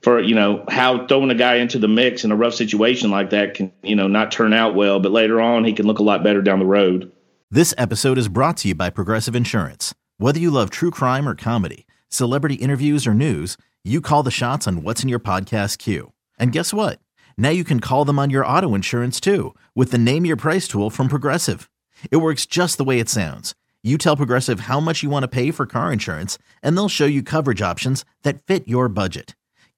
for 0.03 0.21
you 0.21 0.35
know 0.35 0.65
how 0.69 1.07
throwing 1.07 1.31
a 1.31 1.35
guy 1.35 1.57
into 1.57 1.79
the 1.79 1.89
mix 1.89 2.25
in 2.25 2.33
a 2.33 2.37
rough 2.37 2.55
situation 2.55 3.11
like 3.11 3.31
that 3.31 3.55
can 3.55 3.73
you 3.83 3.97
know 3.97 4.07
not 4.07 4.33
turn 4.33 4.53
out 4.53 4.75
well, 4.75 5.01
but 5.01 5.13
later 5.13 5.41
on 5.41 5.65
he 5.65 5.73
can 5.73 5.87
look 5.87 5.99
a 5.99 6.05
lot 6.05 6.23
better 6.23 6.43
down 6.43 6.59
the 6.59 6.67
road. 6.67 7.13
This 7.51 7.75
episode 7.79 8.19
is 8.19 8.29
brought 8.29 8.59
to 8.59 8.69
you 8.69 8.75
by 8.75 8.91
Progressive 8.91 9.35
Insurance. 9.35 9.95
Whether 10.19 10.39
you 10.39 10.51
love 10.51 10.71
true 10.71 10.91
crime 10.91 11.29
or 11.29 11.35
comedy, 11.35 11.87
celebrity 12.09 12.57
interviews 12.57 13.07
or 13.07 13.15
news, 13.15 13.57
you 13.85 14.01
call 14.01 14.23
the 14.23 14.31
shots 14.31 14.67
on 14.67 14.83
what's 14.83 15.03
in 15.03 15.09
your 15.09 15.21
podcast 15.21 15.79
queue. 15.79 16.13
And 16.39 16.53
guess 16.53 16.75
what? 16.75 17.01
Now 17.39 17.51
you 17.51 17.65
can 17.65 17.81
call 17.81 18.05
them 18.05 18.19
on 18.19 18.31
your 18.31 18.45
auto 18.45 18.75
insurance 18.75 19.21
too 19.21 19.55
with 19.75 19.93
the 19.93 19.99
Name 19.99 20.27
Your 20.27 20.37
Price 20.37 20.69
tool 20.69 20.91
from 20.91 21.09
Progressive. 21.09 21.71
It 22.11 22.19
works 22.19 22.47
just 22.47 22.79
the 22.79 22.85
way 22.85 23.01
it 23.01 23.09
sounds. 23.09 23.55
You 23.83 23.97
tell 23.97 24.17
Progressive 24.17 24.61
how 24.61 24.81
much 24.81 25.03
you 25.03 25.09
want 25.09 25.23
to 25.23 25.29
pay 25.29 25.51
for 25.51 25.65
car 25.65 25.93
insurance, 25.93 26.37
and 26.63 26.77
they'll 26.77 26.89
show 26.89 27.07
you 27.07 27.23
coverage 27.23 27.63
options 27.63 28.05
that 28.25 28.45
fit 28.45 28.67
your 28.67 28.89
budget. 28.89 29.35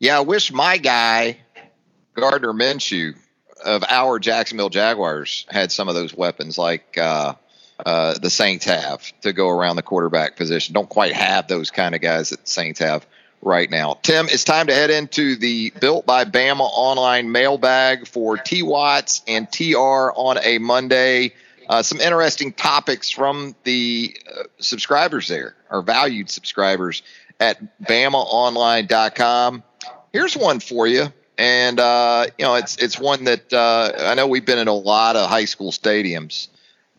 Yeah, 0.00 0.18
I 0.18 0.20
wish 0.20 0.52
my 0.52 0.78
guy 0.78 1.38
Gardner 2.14 2.52
Minshew 2.52 3.16
of 3.64 3.82
our 3.88 4.18
Jacksonville 4.20 4.68
Jaguars 4.68 5.44
had 5.48 5.72
some 5.72 5.88
of 5.88 5.96
those 5.96 6.14
weapons 6.14 6.56
like 6.56 6.96
uh, 6.96 7.34
uh, 7.84 8.14
the 8.18 8.30
Saints 8.30 8.64
have 8.66 9.02
to 9.22 9.32
go 9.32 9.48
around 9.48 9.76
the 9.76 9.82
quarterback 9.82 10.36
position. 10.36 10.72
Don't 10.72 10.88
quite 10.88 11.12
have 11.12 11.48
those 11.48 11.70
kind 11.70 11.96
of 11.96 12.00
guys 12.00 12.30
that 12.30 12.44
the 12.44 12.50
Saints 12.50 12.78
have 12.78 13.04
right 13.42 13.68
now. 13.68 13.98
Tim, 14.02 14.26
it's 14.26 14.44
time 14.44 14.68
to 14.68 14.74
head 14.74 14.90
into 14.90 15.34
the 15.34 15.70
Built 15.80 16.06
by 16.06 16.24
Bama 16.24 16.60
online 16.60 17.32
mailbag 17.32 18.06
for 18.06 18.36
T 18.36 18.62
Watts 18.62 19.22
and 19.26 19.50
TR 19.50 20.12
on 20.14 20.38
a 20.42 20.58
Monday. 20.58 21.32
Uh, 21.68 21.82
some 21.82 22.00
interesting 22.00 22.52
topics 22.52 23.10
from 23.10 23.54
the 23.64 24.16
uh, 24.32 24.44
subscribers 24.58 25.26
there, 25.26 25.54
our 25.70 25.82
valued 25.82 26.30
subscribers 26.30 27.02
at 27.40 27.60
BamaOnline.com 27.82 29.62
here's 30.12 30.36
one 30.36 30.60
for 30.60 30.86
you. 30.86 31.12
And 31.36 31.78
uh, 31.78 32.26
you 32.36 32.44
know, 32.44 32.56
it's 32.56 32.76
it's 32.76 32.98
one 32.98 33.24
that 33.24 33.52
uh, 33.52 33.92
I 33.98 34.14
know 34.14 34.26
we've 34.26 34.44
been 34.44 34.58
in 34.58 34.68
a 34.68 34.74
lot 34.74 35.14
of 35.14 35.30
high 35.30 35.44
school 35.44 35.70
stadiums, 35.70 36.48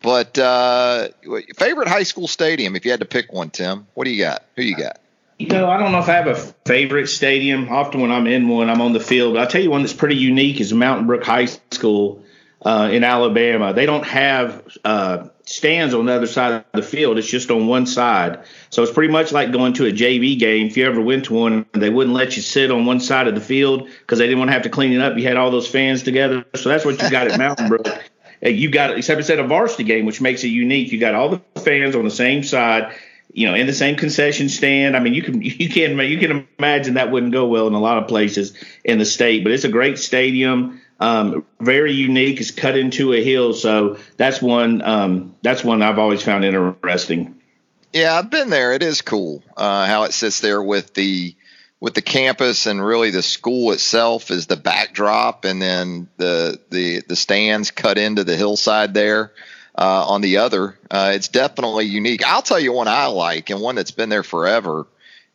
but 0.02 0.38
uh, 0.38 1.08
favorite 1.56 1.88
high 1.88 2.04
school 2.04 2.26
stadium 2.26 2.74
if 2.74 2.86
you 2.86 2.90
had 2.90 3.00
to 3.00 3.06
pick 3.06 3.32
one, 3.32 3.50
Tim. 3.50 3.86
What 3.92 4.04
do 4.04 4.10
you 4.10 4.24
got? 4.24 4.44
Who 4.56 4.62
you 4.62 4.76
got? 4.76 4.98
You 5.38 5.48
know, 5.48 5.70
I 5.70 5.78
don't 5.78 5.92
know 5.92 5.98
if 5.98 6.08
I 6.08 6.12
have 6.12 6.26
a 6.26 6.36
favorite 6.66 7.08
stadium. 7.08 7.68
Often 7.68 8.00
when 8.00 8.10
I'm 8.10 8.26
in 8.26 8.48
one, 8.48 8.70
I'm 8.70 8.80
on 8.80 8.92
the 8.94 9.00
field. 9.00 9.34
But 9.34 9.40
I'll 9.40 9.46
tell 9.46 9.62
you 9.62 9.70
one 9.70 9.82
that's 9.82 9.94
pretty 9.94 10.16
unique 10.16 10.60
is 10.60 10.72
Mountain 10.72 11.06
Brook 11.06 11.24
High 11.24 11.46
School 11.70 12.22
uh, 12.62 12.90
in 12.92 13.04
Alabama. 13.04 13.72
They 13.72 13.86
don't 13.86 14.04
have 14.04 14.62
uh, 14.84 15.28
stands 15.44 15.94
on 15.94 16.06
the 16.06 16.12
other 16.12 16.26
side 16.26 16.52
of 16.52 16.64
the 16.72 16.82
field. 16.82 17.18
It's 17.18 17.28
just 17.28 17.50
on 17.50 17.66
one 17.66 17.86
side. 17.86 18.44
So 18.70 18.82
it's 18.82 18.92
pretty 18.92 19.12
much 19.12 19.32
like 19.32 19.52
going 19.52 19.72
to 19.74 19.86
a 19.86 19.92
JV 19.92 20.38
game. 20.38 20.66
If 20.66 20.76
you 20.76 20.86
ever 20.86 21.00
went 21.00 21.26
to 21.26 21.34
one, 21.34 21.66
they 21.72 21.90
wouldn't 21.90 22.14
let 22.14 22.36
you 22.36 22.42
sit 22.42 22.70
on 22.70 22.86
one 22.86 23.00
side 23.00 23.28
of 23.28 23.34
the 23.34 23.40
field 23.40 23.88
because 24.00 24.18
they 24.18 24.26
didn't 24.26 24.38
want 24.38 24.50
to 24.50 24.52
have 24.52 24.62
to 24.62 24.70
clean 24.70 24.92
it 24.92 25.00
up. 25.00 25.16
You 25.16 25.24
had 25.24 25.36
all 25.36 25.50
those 25.50 25.68
fans 25.68 26.02
together. 26.02 26.44
So 26.54 26.68
that's 26.68 26.84
what 26.84 27.00
you 27.00 27.10
got 27.10 27.28
at 27.28 27.38
Mountain 27.38 27.68
Brook. 27.68 27.86
You 28.42 28.70
got, 28.70 28.96
except 28.96 29.20
it's 29.20 29.28
at 29.28 29.38
a 29.38 29.46
varsity 29.46 29.84
game, 29.84 30.06
which 30.06 30.22
makes 30.22 30.42
it 30.44 30.48
unique. 30.48 30.92
You 30.92 30.98
got 30.98 31.14
all 31.14 31.28
the 31.28 31.60
fans 31.60 31.94
on 31.94 32.04
the 32.04 32.10
same 32.10 32.42
side 32.42 32.94
you 33.32 33.46
know, 33.46 33.54
in 33.54 33.66
the 33.66 33.72
same 33.72 33.96
concession 33.96 34.48
stand. 34.48 34.96
I 34.96 35.00
mean, 35.00 35.14
you 35.14 35.22
can 35.22 35.42
you 35.42 35.68
can 35.68 35.98
you 35.98 36.18
can 36.18 36.48
imagine 36.58 36.94
that 36.94 37.10
wouldn't 37.10 37.32
go 37.32 37.46
well 37.46 37.66
in 37.66 37.74
a 37.74 37.80
lot 37.80 37.98
of 37.98 38.08
places 38.08 38.54
in 38.84 38.98
the 38.98 39.04
state, 39.04 39.42
but 39.44 39.52
it's 39.52 39.64
a 39.64 39.68
great 39.68 39.98
stadium 39.98 40.80
um, 41.00 41.46
very 41.58 41.92
unique. 41.92 42.40
It's 42.40 42.50
cut 42.50 42.76
into 42.76 43.14
a 43.14 43.24
hill, 43.24 43.54
so 43.54 43.98
that's 44.16 44.40
one. 44.40 44.82
Um, 44.82 45.34
that's 45.42 45.64
one 45.64 45.82
I've 45.82 45.98
always 45.98 46.22
found 46.22 46.44
interesting. 46.44 47.40
Yeah, 47.92 48.16
I've 48.16 48.30
been 48.30 48.50
there. 48.50 48.72
It 48.74 48.82
is 48.82 49.02
cool 49.02 49.42
uh, 49.56 49.86
how 49.86 50.04
it 50.04 50.12
sits 50.12 50.40
there 50.40 50.62
with 50.62 50.94
the 50.94 51.34
with 51.80 51.94
the 51.94 52.02
campus 52.02 52.66
and 52.66 52.84
really 52.84 53.10
the 53.10 53.22
school 53.22 53.72
itself 53.72 54.30
is 54.30 54.46
the 54.46 54.56
backdrop, 54.56 55.46
and 55.46 55.60
then 55.60 56.08
the 56.18 56.60
the 56.68 57.02
the 57.08 57.16
stands 57.16 57.70
cut 57.70 57.98
into 57.98 58.22
the 58.22 58.36
hillside 58.36 58.94
there. 58.94 59.32
Uh, 59.72 60.04
on 60.08 60.20
the 60.20 60.38
other, 60.38 60.76
uh, 60.90 61.12
it's 61.14 61.28
definitely 61.28 61.86
unique. 61.86 62.26
I'll 62.26 62.42
tell 62.42 62.58
you 62.58 62.72
one 62.72 62.88
I 62.88 63.06
like, 63.06 63.48
and 63.48 63.62
one 63.62 63.76
that's 63.76 63.92
been 63.92 64.08
there 64.10 64.24
forever 64.24 64.86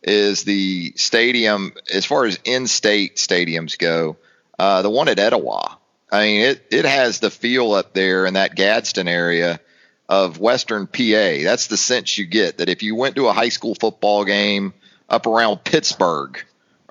is 0.04 0.44
the 0.44 0.94
stadium. 0.98 1.74
As 1.92 2.06
far 2.06 2.26
as 2.26 2.38
in-state 2.44 3.16
stadiums 3.16 3.78
go, 3.78 4.18
uh, 4.58 4.82
the 4.82 4.90
one 4.90 5.08
at 5.08 5.20
Etowah, 5.20 5.78
I 6.12 6.22
mean, 6.26 6.42
it, 6.42 6.66
it 6.72 6.86
has 6.86 7.20
the 7.20 7.30
feel 7.30 7.74
up 7.74 7.94
there 7.94 8.26
in 8.26 8.36
that 8.36 8.56
Gadsden 8.56 9.08
area 9.08 9.60
of 10.08 10.40
Western 10.40 10.88
PA. 10.88 11.44
That's 11.44 11.68
the 11.68 11.78
sense 11.78 12.18
you 12.18 12.26
get 12.26 12.60
that 12.60 12.70
if 12.70 12.84
you 12.84 12.96
went 12.96 13.16
to 13.16 13.28
a 13.28 13.34
high 13.34 13.50
school 13.50 13.76
football 13.76 14.24
game 14.24 14.74
up 15.10 15.26
around 15.26 15.64
Pittsburgh 15.64 16.42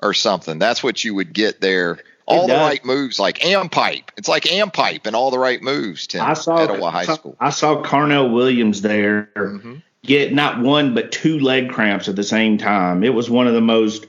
or 0.01 0.13
something, 0.13 0.59
that's 0.59 0.83
what 0.83 1.03
you 1.03 1.15
would 1.15 1.33
get 1.33 1.61
there. 1.61 1.99
All 2.27 2.47
the 2.47 2.55
right 2.55 2.83
moves, 2.83 3.19
like 3.19 3.37
Ampipe. 3.39 4.09
It's 4.17 4.27
like 4.27 4.45
Ampipe 4.45 5.05
and 5.05 5.15
all 5.15 5.29
the 5.29 5.37
right 5.37 5.61
moves. 5.61 6.07
Tim, 6.07 6.21
I 6.21 6.33
saw 6.33 6.57
Etowah 6.57 6.89
High 6.89 7.05
School. 7.05 7.35
I 7.39 7.51
saw 7.51 7.83
Carnell 7.83 8.33
Williams 8.33 8.81
there 8.81 9.29
mm-hmm. 9.35 9.75
get 10.01 10.33
not 10.33 10.59
one 10.59 10.95
but 10.95 11.11
two 11.11 11.39
leg 11.39 11.69
cramps 11.69 12.09
at 12.09 12.15
the 12.15 12.23
same 12.23 12.57
time. 12.57 13.03
It 13.03 13.13
was 13.13 13.29
one 13.29 13.45
of 13.45 13.53
the 13.53 13.61
most 13.61 14.07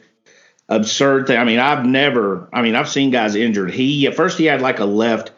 absurd 0.69 1.27
thing. 1.27 1.39
I 1.39 1.45
mean, 1.45 1.59
I've 1.59 1.85
never, 1.85 2.49
I 2.53 2.63
mean, 2.63 2.75
I've 2.75 2.89
seen 2.89 3.11
guys 3.11 3.35
injured. 3.35 3.71
He, 3.71 4.07
at 4.07 4.15
first, 4.15 4.39
he 4.39 4.45
had 4.45 4.61
like 4.61 4.81
a 4.81 4.85
left 4.85 5.33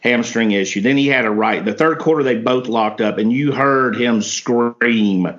hamstring 0.00 0.52
issue. 0.52 0.80
Then 0.80 0.96
he 0.96 1.08
had 1.08 1.24
a 1.24 1.30
right. 1.30 1.64
The 1.64 1.72
third 1.72 1.98
quarter, 1.98 2.22
they 2.22 2.36
both 2.36 2.66
locked 2.66 3.00
up, 3.00 3.18
and 3.18 3.32
you 3.32 3.52
heard 3.52 3.96
him 3.96 4.22
scream. 4.22 5.38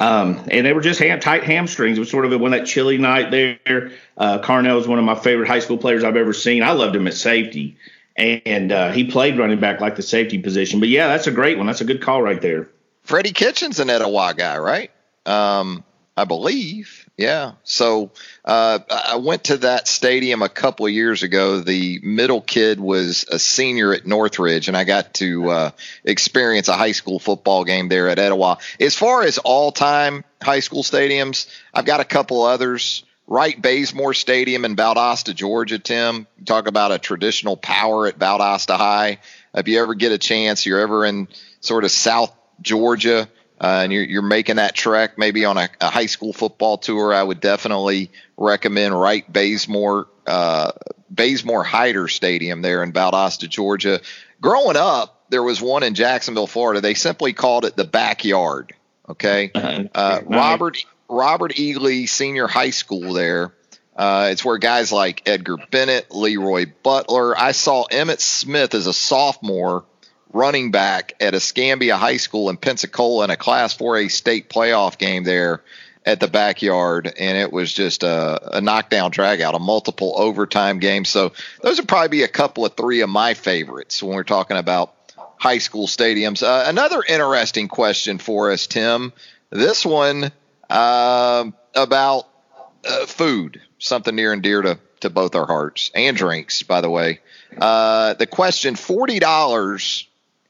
Um, 0.00 0.40
and 0.50 0.64
they 0.64 0.72
were 0.72 0.80
just 0.80 1.00
hand, 1.00 1.22
tight 1.22 1.44
hamstrings. 1.44 1.98
It 1.98 2.00
was 2.00 2.10
sort 2.10 2.24
of 2.24 2.40
one 2.40 2.52
that 2.52 2.66
chilly 2.66 2.98
night 2.98 3.30
there. 3.30 3.90
Uh, 4.16 4.38
Carnell 4.38 4.80
is 4.80 4.86
one 4.86 4.98
of 4.98 5.04
my 5.04 5.16
favorite 5.16 5.48
high 5.48 5.58
school 5.58 5.76
players 5.76 6.04
I've 6.04 6.16
ever 6.16 6.32
seen. 6.32 6.62
I 6.62 6.70
loved 6.70 6.94
him 6.94 7.06
at 7.08 7.14
safety, 7.14 7.76
and 8.16 8.70
uh, 8.70 8.92
he 8.92 9.04
played 9.04 9.38
running 9.38 9.58
back 9.58 9.80
like 9.80 9.96
the 9.96 10.02
safety 10.02 10.38
position. 10.38 10.78
But 10.78 10.88
yeah, 10.88 11.08
that's 11.08 11.26
a 11.26 11.32
great 11.32 11.58
one. 11.58 11.66
That's 11.66 11.80
a 11.80 11.84
good 11.84 12.00
call 12.00 12.22
right 12.22 12.40
there. 12.40 12.68
Freddie 13.02 13.32
Kitchens 13.32 13.80
an 13.80 13.90
Etowah 13.90 14.34
guy, 14.34 14.58
right? 14.58 14.90
Um, 15.26 15.82
I 16.16 16.24
believe. 16.24 16.97
Yeah. 17.18 17.54
So 17.64 18.12
uh, 18.44 18.78
I 18.88 19.16
went 19.16 19.44
to 19.44 19.56
that 19.58 19.88
stadium 19.88 20.40
a 20.40 20.48
couple 20.48 20.86
of 20.86 20.92
years 20.92 21.24
ago. 21.24 21.58
The 21.58 21.98
middle 22.00 22.40
kid 22.40 22.78
was 22.78 23.24
a 23.28 23.40
senior 23.40 23.92
at 23.92 24.06
Northridge, 24.06 24.68
and 24.68 24.76
I 24.76 24.84
got 24.84 25.14
to 25.14 25.50
uh, 25.50 25.70
experience 26.04 26.68
a 26.68 26.74
high 26.74 26.92
school 26.92 27.18
football 27.18 27.64
game 27.64 27.88
there 27.88 28.08
at 28.08 28.20
Etowah. 28.20 28.58
As 28.78 28.94
far 28.94 29.24
as 29.24 29.38
all 29.38 29.72
time 29.72 30.24
high 30.40 30.60
school 30.60 30.84
stadiums, 30.84 31.48
I've 31.74 31.84
got 31.84 31.98
a 31.98 32.04
couple 32.04 32.44
others. 32.44 33.02
Wright 33.26 33.60
Bazemore 33.60 34.14
Stadium 34.14 34.64
in 34.64 34.76
Valdosta, 34.76 35.34
Georgia, 35.34 35.80
Tim. 35.80 36.28
Talk 36.46 36.68
about 36.68 36.92
a 36.92 36.98
traditional 36.98 37.56
power 37.56 38.06
at 38.06 38.20
Valdosta 38.20 38.76
High. 38.76 39.18
If 39.54 39.66
you 39.66 39.82
ever 39.82 39.94
get 39.94 40.12
a 40.12 40.18
chance, 40.18 40.64
you're 40.64 40.80
ever 40.80 41.04
in 41.04 41.26
sort 41.60 41.82
of 41.82 41.90
South 41.90 42.32
Georgia, 42.62 43.28
uh, 43.60 43.80
and 43.82 43.92
you're, 43.92 44.04
you're 44.04 44.22
making 44.22 44.56
that 44.56 44.74
trek 44.74 45.18
maybe 45.18 45.44
on 45.44 45.58
a, 45.58 45.68
a, 45.80 45.90
high 45.90 46.06
school 46.06 46.32
football 46.32 46.78
tour, 46.78 47.12
I 47.12 47.22
would 47.22 47.40
definitely 47.40 48.10
recommend 48.36 48.98
Wright 48.98 49.30
Bazemore, 49.30 50.06
uh, 50.26 50.72
Bazemore 51.10 51.64
Hyder 51.64 52.08
Stadium 52.08 52.62
there 52.62 52.82
in 52.82 52.92
Valdosta, 52.92 53.48
Georgia. 53.48 54.00
Growing 54.40 54.76
up, 54.76 55.24
there 55.30 55.42
was 55.42 55.60
one 55.60 55.82
in 55.82 55.94
Jacksonville, 55.94 56.46
Florida. 56.46 56.80
They 56.80 56.94
simply 56.94 57.32
called 57.32 57.64
it 57.64 57.76
the 57.76 57.84
backyard. 57.84 58.74
Okay. 59.08 59.50
Uh-huh. 59.54 59.84
Uh, 59.94 60.20
Robert, 60.26 60.78
Robert 61.08 61.58
E. 61.58 61.74
Lee 61.74 62.06
Senior 62.06 62.46
High 62.46 62.70
School 62.70 63.12
there. 63.12 63.52
Uh, 63.96 64.28
it's 64.30 64.44
where 64.44 64.58
guys 64.58 64.92
like 64.92 65.22
Edgar 65.26 65.56
Bennett, 65.72 66.14
Leroy 66.14 66.66
Butler. 66.84 67.36
I 67.36 67.50
saw 67.50 67.86
Emmitt 67.88 68.20
Smith 68.20 68.74
as 68.74 68.86
a 68.86 68.92
sophomore 68.92 69.84
running 70.38 70.70
back 70.70 71.14
at 71.20 71.34
Escambia 71.34 71.96
High 71.96 72.16
School 72.16 72.48
in 72.48 72.56
Pensacola 72.56 73.24
in 73.24 73.30
a 73.30 73.36
Class 73.36 73.76
4A 73.76 74.10
state 74.10 74.48
playoff 74.48 74.96
game 74.96 75.24
there 75.24 75.62
at 76.06 76.20
the 76.20 76.28
backyard, 76.28 77.12
and 77.18 77.36
it 77.36 77.52
was 77.52 77.72
just 77.72 78.04
a, 78.04 78.56
a 78.56 78.60
knockdown 78.60 79.10
dragout, 79.10 79.54
a 79.54 79.58
multiple 79.58 80.14
overtime 80.16 80.78
game. 80.78 81.04
So 81.04 81.32
those 81.60 81.78
would 81.78 81.88
probably 81.88 82.08
be 82.08 82.22
a 82.22 82.28
couple 82.28 82.64
of 82.64 82.76
three 82.76 83.00
of 83.00 83.10
my 83.10 83.34
favorites 83.34 84.02
when 84.02 84.14
we're 84.14 84.22
talking 84.22 84.56
about 84.56 84.94
high 85.36 85.58
school 85.58 85.86
stadiums. 85.86 86.42
Uh, 86.42 86.64
another 86.66 87.02
interesting 87.06 87.68
question 87.68 88.18
for 88.18 88.52
us, 88.52 88.66
Tim. 88.66 89.12
This 89.50 89.84
one 89.84 90.30
uh, 90.70 91.50
about 91.74 92.28
uh, 92.88 93.06
food, 93.06 93.60
something 93.78 94.14
near 94.14 94.32
and 94.32 94.42
dear 94.42 94.62
to, 94.62 94.78
to 95.00 95.10
both 95.10 95.34
our 95.34 95.46
hearts, 95.46 95.90
and 95.94 96.16
drinks, 96.16 96.62
by 96.62 96.80
the 96.80 96.90
way. 96.90 97.20
Uh, 97.60 98.14
the 98.14 98.26
question: 98.26 98.76
Forty 98.76 99.18
dollars 99.18 100.07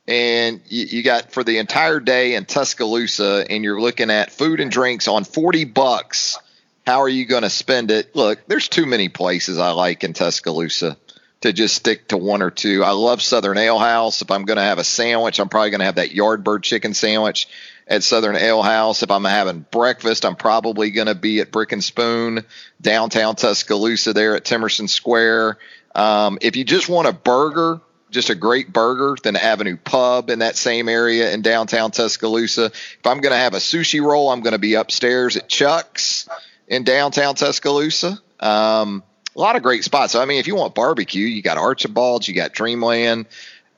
and 0.09 0.62
you, 0.68 0.87
you, 0.87 1.03
got 1.03 1.33
for 1.33 1.44
the 1.44 1.59
entire 1.59 2.01
day 2.01 2.35
in 2.35 2.47
Tuscaloosa, 2.47 3.44
and 3.49 3.62
you're 3.62 3.81
looking 3.81 4.11
at 4.11 4.33
food 4.33 4.59
and 4.59 4.71
drinks 4.71 5.07
on 5.07 5.25
40 5.25 5.66
bucks. 5.66 6.38
How 6.87 7.03
are 7.03 7.09
you 7.09 7.27
going 7.27 7.42
to 7.42 7.51
spend 7.51 7.90
it? 7.90 8.16
Look, 8.16 8.40
there's 8.47 8.68
too 8.68 8.87
many 8.87 9.11
places 9.11 9.59
I 9.59 9.73
like 9.73 10.05
in 10.05 10.14
Tuscaloosa 10.14 10.97
to 11.42 11.53
just 11.53 11.77
stick 11.77 12.09
to 12.09 12.16
one 12.16 12.40
or 12.40 12.51
two. 12.51 12.83
I 12.83 12.92
love 12.92 13.21
Southern 13.21 13.59
Ale 13.59 13.79
House. 13.79 14.23
If 14.23 14.31
I'm 14.31 14.47
going 14.47 14.57
to 14.57 14.62
have 14.62 14.79
a 14.79 14.85
sandwich, 14.85 15.38
I'm 15.38 15.51
probably 15.51 15.71
going 15.71 15.81
to 15.81 15.87
have 15.87 15.97
that 15.97 16.11
Yardbird 16.11 16.62
chicken 16.62 16.94
sandwich 16.94 17.47
at 17.87 18.03
Southern 18.03 18.35
Ale 18.35 18.62
House. 18.62 19.03
If 19.03 19.11
I'm 19.11 19.25
having 19.25 19.66
breakfast, 19.71 20.25
I'm 20.25 20.37
probably 20.37 20.90
going 20.90 21.09
to 21.09 21.14
be 21.14 21.40
at 21.40 21.53
Brick 21.53 21.73
and 21.73 21.85
Spoon 21.85 22.47
downtown 22.81 23.37
Tuscaloosa 23.37 24.14
there 24.14 24.37
at 24.37 24.44
Temerson 24.44 24.88
Square. 24.88 25.59
Um, 25.94 26.38
if 26.40 26.57
you 26.57 26.64
just 26.64 26.88
want 26.88 27.09
a 27.09 27.12
burger, 27.12 27.83
just 28.11 28.31
a 28.31 28.35
great 28.35 28.73
burger 28.73 29.16
than 29.23 29.37
Avenue 29.37 29.77
Pub 29.77 30.31
in 30.31 30.40
that 30.40 30.57
same 30.57 30.88
area 30.88 31.33
in 31.33 31.42
downtown 31.42 31.90
Tuscaloosa. 31.90 32.66
If 32.66 33.07
I'm 33.07 33.21
going 33.21 33.33
to 33.33 33.38
have 33.38 33.55
a 33.55 33.59
sushi 33.59 34.03
roll, 34.03 34.31
I'm 34.31 34.40
going 34.40 34.53
to 34.53 34.59
be 34.59 34.75
upstairs 34.75 35.37
at 35.37 35.49
Chuck's 35.49 36.29
in 36.66 36.85
downtown 36.85 37.35
Tuscaloosa. 37.35 38.18
Um, 38.40 39.03
a 39.37 39.40
lot 39.40 39.57
of 39.57 39.62
great 39.62 39.85
spots. 39.85 40.12
So, 40.12 40.23
I 40.23 40.25
mean, 40.25 40.38
if 40.38 40.47
you 40.47 40.57
want 40.57 40.75
barbecue, 40.75 41.27
you 41.27 41.42
got 41.42 41.59
Archibald's, 41.59 42.29
you 42.29 42.35
got 42.35 42.53
Dreamland. 42.53 43.27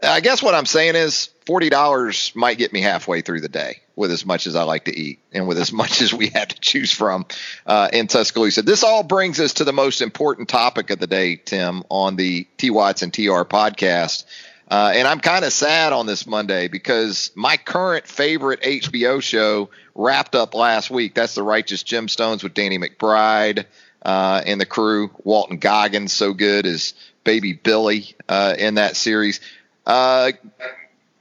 I 0.02 0.20
guess 0.20 0.42
what 0.42 0.54
I'm 0.54 0.66
saying 0.66 0.96
is 0.96 1.28
forty 1.44 1.68
dollars 1.68 2.32
might 2.34 2.56
get 2.56 2.72
me 2.72 2.80
halfway 2.80 3.20
through 3.20 3.42
the 3.42 3.50
day 3.50 3.80
with 4.00 4.10
as 4.10 4.24
much 4.24 4.46
as 4.46 4.56
I 4.56 4.64
like 4.64 4.86
to 4.86 4.98
eat 4.98 5.20
and 5.30 5.46
with 5.46 5.58
as 5.58 5.72
much 5.82 6.02
as 6.02 6.12
we 6.12 6.28
have 6.28 6.48
to 6.48 6.58
choose 6.58 6.90
from 6.90 7.26
uh, 7.66 7.88
in 7.92 8.08
Tuscaloosa. 8.08 8.62
This 8.62 8.82
all 8.82 9.04
brings 9.04 9.38
us 9.38 9.54
to 9.54 9.64
the 9.64 9.72
most 9.72 10.00
important 10.00 10.48
topic 10.48 10.90
of 10.90 10.98
the 10.98 11.06
day, 11.06 11.36
Tim, 11.36 11.84
on 11.88 12.16
the 12.16 12.48
T 12.56 12.70
Watts 12.70 13.02
and 13.02 13.12
TR 13.12 13.44
podcast. 13.44 14.24
Uh, 14.68 14.92
and 14.94 15.06
I'm 15.06 15.20
kind 15.20 15.44
of 15.44 15.52
sad 15.52 15.92
on 15.92 16.06
this 16.06 16.26
Monday 16.26 16.68
because 16.68 17.32
my 17.34 17.56
current 17.56 18.06
favorite 18.06 18.62
HBO 18.62 19.20
show 19.20 19.70
wrapped 19.94 20.34
up 20.34 20.54
last 20.54 20.90
week. 20.90 21.14
That's 21.14 21.34
The 21.34 21.42
Righteous 21.42 21.82
Gemstones 21.82 22.42
with 22.42 22.54
Danny 22.54 22.78
McBride 22.78 23.66
uh, 24.02 24.42
and 24.46 24.60
the 24.60 24.66
crew. 24.66 25.10
Walton 25.24 25.58
Goggins, 25.58 26.12
so 26.12 26.34
good 26.34 26.66
as 26.66 26.94
Baby 27.24 27.52
Billy 27.52 28.14
uh, 28.28 28.54
in 28.56 28.76
that 28.76 28.96
series. 28.96 29.40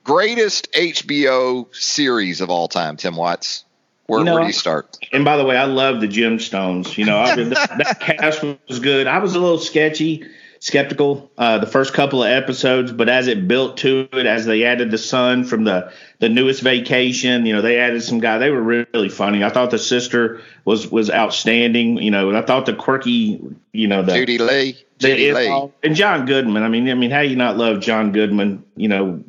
Greatest 0.09 0.71
HBO 0.71 1.67
series 1.75 2.41
of 2.41 2.49
all 2.49 2.67
time, 2.67 2.97
Tim 2.97 3.15
Watts. 3.15 3.63
Where, 4.07 4.21
you 4.21 4.25
know, 4.25 4.33
where 4.33 4.41
do 4.41 4.47
you 4.47 4.53
start? 4.53 4.97
And 5.11 5.23
by 5.23 5.37
the 5.37 5.45
way, 5.45 5.55
I 5.55 5.65
love 5.65 6.01
the 6.01 6.07
Gemstones. 6.07 6.97
You 6.97 7.05
know, 7.05 7.19
I 7.19 7.35
mean, 7.35 7.49
that, 7.49 7.77
that 7.77 7.99
cast 8.17 8.41
was 8.41 8.79
good. 8.79 9.05
I 9.05 9.19
was 9.19 9.35
a 9.35 9.39
little 9.39 9.59
sketchy, 9.59 10.25
skeptical 10.57 11.29
uh, 11.37 11.59
the 11.59 11.67
first 11.67 11.93
couple 11.93 12.23
of 12.23 12.31
episodes, 12.31 12.91
but 12.91 13.07
as 13.07 13.27
it 13.27 13.47
built 13.47 13.77
to 13.77 14.09
it, 14.13 14.25
as 14.25 14.47
they 14.47 14.63
added 14.63 14.89
the 14.89 14.97
son 14.97 15.43
from 15.43 15.63
the 15.63 15.93
the 16.17 16.27
newest 16.27 16.63
vacation, 16.63 17.45
you 17.45 17.53
know, 17.53 17.61
they 17.61 17.77
added 17.77 18.01
some 18.01 18.19
guy. 18.19 18.39
They 18.39 18.49
were 18.49 18.63
really 18.63 19.09
funny. 19.09 19.43
I 19.43 19.49
thought 19.49 19.69
the 19.69 19.77
sister 19.77 20.41
was 20.65 20.87
was 20.87 21.11
outstanding. 21.11 21.97
You 21.97 22.09
know, 22.09 22.29
and 22.29 22.37
I 22.37 22.41
thought 22.41 22.65
the 22.65 22.73
quirky, 22.73 23.39
you 23.73 23.87
know, 23.87 24.01
the 24.01 24.15
Judy 24.15 24.39
Lee, 24.39 24.75
Judy 24.97 25.33
Lee, 25.33 25.69
and 25.83 25.95
John 25.95 26.25
Goodman. 26.25 26.63
I 26.63 26.67
mean, 26.67 26.89
I 26.89 26.95
mean, 26.95 27.11
how 27.11 27.19
you 27.19 27.35
not 27.35 27.57
love 27.57 27.79
John 27.79 28.11
Goodman? 28.11 28.63
You 28.75 28.87
know, 28.87 29.23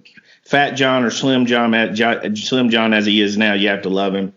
Fat 0.51 0.73
John 0.73 1.05
or 1.05 1.11
Slim 1.13 1.47
John, 1.47 1.73
Slim 2.35 2.71
John 2.71 2.93
as 2.93 3.07
he 3.07 3.23
is 3.23 3.39
now, 3.39 3.53
you 3.55 3.69
have 3.69 3.83
to 3.83 3.89
love 3.89 4.17
him. 4.17 4.35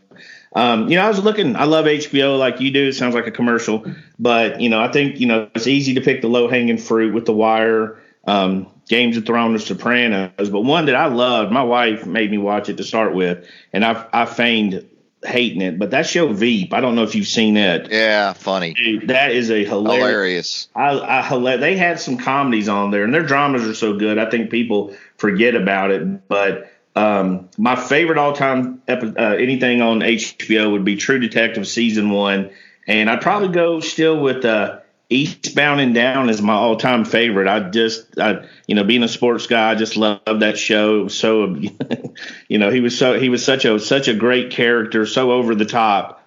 Um, 0.56 0.88
you 0.88 0.96
know, 0.96 1.06
I 1.06 1.08
was 1.08 1.18
looking. 1.18 1.56
I 1.56 1.64
love 1.64 1.86
HBO 1.86 2.38
like 2.38 2.62
you 2.62 2.70
do. 2.70 2.90
It 2.90 2.94
sounds 2.94 3.16
like 3.16 3.26
a 3.26 3.32
commercial, 3.32 3.84
but 4.20 4.62
you 4.62 4.70
know, 4.70 4.80
I 4.80 4.92
think 4.92 5.20
you 5.20 5.26
know 5.26 5.50
it's 5.56 5.66
easy 5.66 5.96
to 5.96 6.02
pick 6.02 6.22
the 6.22 6.28
low 6.28 6.48
hanging 6.48 6.78
fruit 6.78 7.16
with 7.16 7.26
The 7.26 7.34
Wire, 7.34 8.00
um, 8.26 8.68
Games 8.88 9.18
of 9.18 9.26
Thrones, 9.26 9.66
Sopranos. 9.66 10.52
But 10.52 10.62
one 10.62 10.86
that 10.86 10.96
I 10.96 11.08
loved, 11.08 11.52
my 11.52 11.64
wife 11.64 12.06
made 12.06 12.30
me 12.30 12.38
watch 12.38 12.70
it 12.70 12.78
to 12.78 12.84
start 12.84 13.16
with, 13.16 13.50
and 13.74 13.84
I 13.84 14.06
I 14.14 14.26
feigned 14.28 14.88
hating 15.26 15.62
it. 15.62 15.80
But 15.80 15.92
that 15.92 16.06
show 16.06 16.32
Veep, 16.32 16.74
I 16.74 16.82
don't 16.82 16.96
know 16.96 17.04
if 17.04 17.16
you've 17.16 17.28
seen 17.28 17.58
it. 17.58 17.92
Yeah, 17.92 18.34
funny. 18.34 18.74
Dude, 18.74 19.08
that 19.10 19.32
is 19.32 19.50
a 19.50 19.64
hilarious. 19.66 20.68
hilarious. 20.76 21.28
I, 21.34 21.54
I 21.54 21.58
they 21.58 21.78
had 21.78 22.00
some 22.00 22.18
comedies 22.18 22.70
on 22.70 22.92
there, 22.92 23.04
and 23.04 23.14
their 23.14 23.24
dramas 23.24 23.68
are 23.68 23.74
so 23.74 23.98
good. 23.98 24.18
I 24.18 24.30
think 24.30 24.52
people 24.52 24.96
forget 25.18 25.56
about 25.56 25.92
it. 25.92 26.28
But 26.28 26.72
um, 26.96 27.50
my 27.58 27.76
favorite 27.76 28.18
all 28.18 28.34
time 28.34 28.82
epi- 28.88 29.18
uh, 29.18 29.34
anything 29.34 29.82
on 29.82 30.00
HBO 30.00 30.72
would 30.72 30.86
be 30.86 30.96
True 30.96 31.20
Detective 31.20 31.68
season 31.68 32.10
one, 32.10 32.52
and 32.88 33.10
I'd 33.10 33.22
probably 33.22 33.50
go 33.50 33.80
still 33.80 34.20
with 34.20 34.46
uh, 34.46 34.80
Eastbound 35.14 35.82
and 35.82 35.94
Down 35.94 36.30
is 36.30 36.42
my 36.42 36.54
all 36.54 36.76
time 36.76 37.06
favorite. 37.06 37.48
I 37.48 37.70
just, 37.70 38.20
I, 38.20 38.46
you 38.68 38.76
know, 38.76 38.84
being 38.84 39.04
a 39.04 39.08
sports 39.08 39.48
guy, 39.48 39.72
I 39.72 39.76
just 39.76 39.98
love 39.98 40.22
that 40.26 40.58
show. 40.58 41.02
It 41.02 41.04
was 41.04 41.18
so, 41.18 41.56
you 42.48 42.58
know, 42.58 42.70
he 42.70 42.80
was 42.80 42.98
so 42.98 43.20
he 43.20 43.30
was 43.30 43.44
such 43.44 43.66
a 43.66 43.80
such 43.80 44.08
a 44.08 44.14
great 44.14 44.52
character, 44.52 45.06
so 45.06 45.32
over 45.32 45.56
the 45.56 45.66
top. 45.66 46.20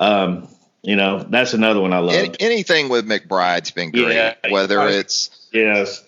Um, 0.00 0.48
you 0.82 0.96
know, 0.96 1.24
that's 1.28 1.54
another 1.54 1.80
one 1.80 1.92
I 1.92 1.98
love. 1.98 2.14
Any, 2.14 2.34
anything 2.40 2.88
with 2.88 3.06
McBride's 3.06 3.72
been 3.72 3.90
great, 3.90 4.14
yeah, 4.14 4.34
whether 4.50 4.86
it's 4.88 5.48
yes 5.52 6.04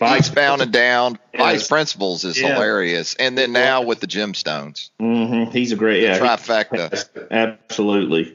Vice 0.00 0.20
Eastbound 0.20 0.62
and 0.62 0.72
Down. 0.72 1.18
Yes. 1.34 1.42
Vice 1.42 1.68
Principals 1.68 2.24
is 2.24 2.40
yeah. 2.40 2.54
hilarious, 2.54 3.14
and 3.16 3.36
then 3.36 3.52
now 3.52 3.82
with 3.82 4.00
the 4.00 4.06
Gemstones. 4.06 4.88
Mm-hmm. 4.98 5.50
He's 5.50 5.72
a 5.72 5.76
great 5.76 6.02
yeah, 6.02 6.18
trifecta. 6.18 7.28
Absolutely. 7.30 8.34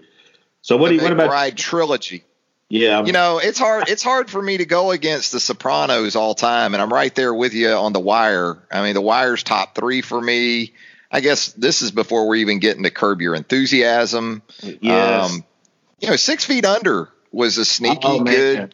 So 0.61 0.77
what 0.77 0.89
the 0.89 0.97
do 0.99 1.03
you 1.03 1.17
what 1.17 1.25
about 1.25 1.57
trilogy? 1.57 2.23
Yeah, 2.67 3.05
you 3.05 3.11
know 3.11 3.39
it's 3.39 3.59
hard. 3.59 3.89
It's 3.89 4.01
hard 4.03 4.29
for 4.29 4.41
me 4.41 4.57
to 4.57 4.65
go 4.65 4.91
against 4.91 5.31
the 5.31 5.39
Sopranos 5.39 6.15
all 6.15 6.33
time, 6.33 6.73
and 6.73 6.81
I'm 6.81 6.91
right 6.91 7.13
there 7.13 7.33
with 7.33 7.53
you 7.53 7.69
on 7.69 7.93
the 7.93 7.99
Wire. 7.99 8.57
I 8.71 8.81
mean, 8.81 8.95
the 8.95 9.01
Wire's 9.01 9.43
top 9.43 9.75
three 9.75 10.01
for 10.01 10.19
me. 10.19 10.73
I 11.11 11.21
guess 11.21 11.53
this 11.53 11.81
is 11.81 11.91
before 11.91 12.27
we're 12.27 12.37
even 12.37 12.59
getting 12.59 12.83
to 12.83 12.89
Curb 12.89 13.21
Your 13.21 13.35
Enthusiasm. 13.35 14.41
Yes. 14.81 15.31
Um, 15.31 15.43
you 15.99 16.09
know, 16.09 16.15
Six 16.15 16.43
Feet 16.43 16.65
Under 16.65 17.09
was 17.31 17.57
a 17.57 17.65
sneaky 17.65 17.99
oh, 18.03 18.23
good 18.23 18.73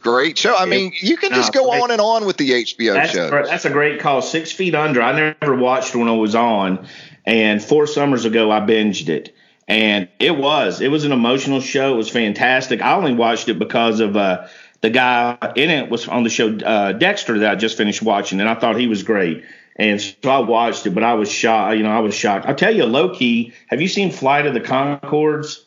Great 0.00 0.38
show. 0.38 0.56
I 0.56 0.64
mean, 0.64 0.92
you 0.98 1.18
can 1.18 1.32
just 1.32 1.52
go 1.52 1.70
on 1.70 1.90
and 1.90 2.00
on 2.00 2.24
with 2.24 2.38
the 2.38 2.50
HBO 2.50 2.94
that's, 2.94 3.12
show. 3.12 3.28
That's 3.30 3.66
a 3.66 3.70
great 3.70 4.00
call. 4.00 4.22
Six 4.22 4.50
Feet 4.50 4.74
Under. 4.74 5.02
I 5.02 5.34
never 5.40 5.54
watched 5.54 5.94
when 5.94 6.08
it 6.08 6.16
was 6.16 6.34
on, 6.34 6.86
and 7.26 7.62
four 7.62 7.86
summers 7.86 8.24
ago 8.24 8.50
I 8.50 8.60
binged 8.60 9.10
it, 9.10 9.34
and 9.68 10.08
it 10.18 10.36
was 10.36 10.80
it 10.80 10.88
was 10.88 11.04
an 11.04 11.12
emotional 11.12 11.60
show. 11.60 11.94
It 11.94 11.96
was 11.96 12.10
fantastic. 12.10 12.82
I 12.82 12.94
only 12.94 13.14
watched 13.14 13.48
it 13.48 13.58
because 13.58 14.00
of 14.00 14.16
uh, 14.16 14.48
the 14.80 14.90
guy 14.90 15.38
in 15.56 15.70
it 15.70 15.90
was 15.90 16.08
on 16.08 16.24
the 16.24 16.30
show 16.30 16.56
uh, 16.58 16.92
Dexter 16.92 17.40
that 17.40 17.52
I 17.52 17.54
just 17.54 17.76
finished 17.76 18.02
watching, 18.02 18.40
and 18.40 18.48
I 18.48 18.54
thought 18.54 18.76
he 18.76 18.86
was 18.86 19.02
great. 19.02 19.44
And 19.76 20.00
so 20.00 20.30
I 20.30 20.40
watched 20.40 20.86
it, 20.86 20.90
but 20.90 21.02
I 21.02 21.14
was 21.14 21.30
shocked. 21.30 21.76
You 21.76 21.84
know, 21.84 21.90
I 21.90 22.00
was 22.00 22.14
shocked. 22.14 22.46
I'll 22.46 22.54
tell 22.54 22.74
you, 22.74 22.84
low 22.84 23.14
key. 23.14 23.52
Have 23.68 23.80
you 23.80 23.88
seen 23.88 24.10
Flight 24.10 24.46
of 24.46 24.54
the 24.54 24.60
Conchords? 24.60 25.64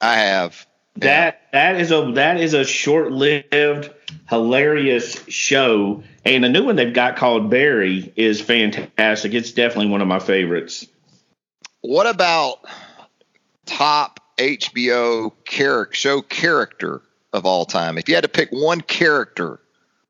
I 0.00 0.16
have. 0.16 0.66
That 0.96 1.40
that 1.52 1.80
is 1.80 1.92
a 1.92 2.12
that 2.14 2.40
is 2.40 2.54
a 2.54 2.64
short 2.64 3.12
lived, 3.12 3.90
hilarious 4.28 5.24
show. 5.28 6.02
And 6.24 6.42
the 6.42 6.48
new 6.48 6.64
one 6.64 6.76
they've 6.76 6.92
got 6.92 7.16
called 7.16 7.50
Barry 7.50 8.12
is 8.16 8.40
fantastic. 8.40 9.32
It's 9.32 9.52
definitely 9.52 9.90
one 9.90 10.02
of 10.02 10.08
my 10.08 10.18
favorites. 10.18 10.86
What 11.80 12.06
about 12.06 12.64
top 13.68 14.20
HBO 14.38 15.32
character 15.44 15.94
show 15.94 16.22
character 16.22 17.02
of 17.32 17.46
all 17.46 17.66
time? 17.66 17.98
If 17.98 18.08
you 18.08 18.14
had 18.14 18.24
to 18.24 18.28
pick 18.28 18.50
one 18.50 18.80
character 18.80 19.60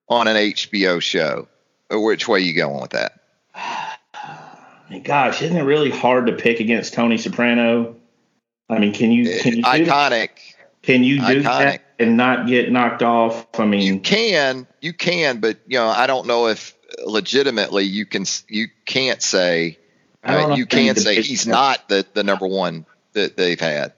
on 0.08 0.28
an 0.28 0.36
HBO 0.36 1.02
show, 1.02 1.48
which 1.90 2.28
way 2.28 2.38
are 2.38 2.42
you 2.42 2.54
going 2.54 2.80
with 2.80 2.92
that? 2.92 3.20
gosh, 5.04 5.42
isn't 5.42 5.56
it 5.56 5.62
really 5.62 5.90
hard 5.90 6.26
to 6.26 6.32
pick 6.32 6.60
against 6.60 6.94
Tony 6.94 7.18
Soprano? 7.18 7.96
I 8.70 8.78
mean, 8.78 8.92
can 8.94 9.10
you 9.10 9.38
can 9.40 9.56
you 9.56 9.62
iconic? 9.62 10.30
Can 10.82 11.02
you 11.02 11.16
do 11.16 11.42
iconic. 11.42 11.42
that 11.42 11.82
and 11.98 12.16
not 12.16 12.46
get 12.46 12.70
knocked 12.70 13.02
off? 13.02 13.46
I 13.58 13.64
mean, 13.64 13.82
you 13.82 14.00
can, 14.00 14.66
you 14.80 14.92
can, 14.92 15.40
but 15.40 15.58
you 15.66 15.78
know, 15.78 15.88
I 15.88 16.06
don't 16.06 16.26
know 16.26 16.46
if 16.46 16.74
legitimately 17.04 17.84
you 17.84 18.06
can 18.06 18.24
you 18.48 18.68
can't 18.86 19.22
say 19.22 19.78
I 20.22 20.36
mean, 20.36 20.52
uh, 20.52 20.56
you 20.56 20.66
can't 20.66 20.98
say 20.98 21.22
he's 21.22 21.46
not 21.46 21.88
the 21.88 22.06
the 22.14 22.22
number 22.22 22.46
one 22.46 22.86
that 23.18 23.37
they've 23.37 23.61
had. 23.61 23.92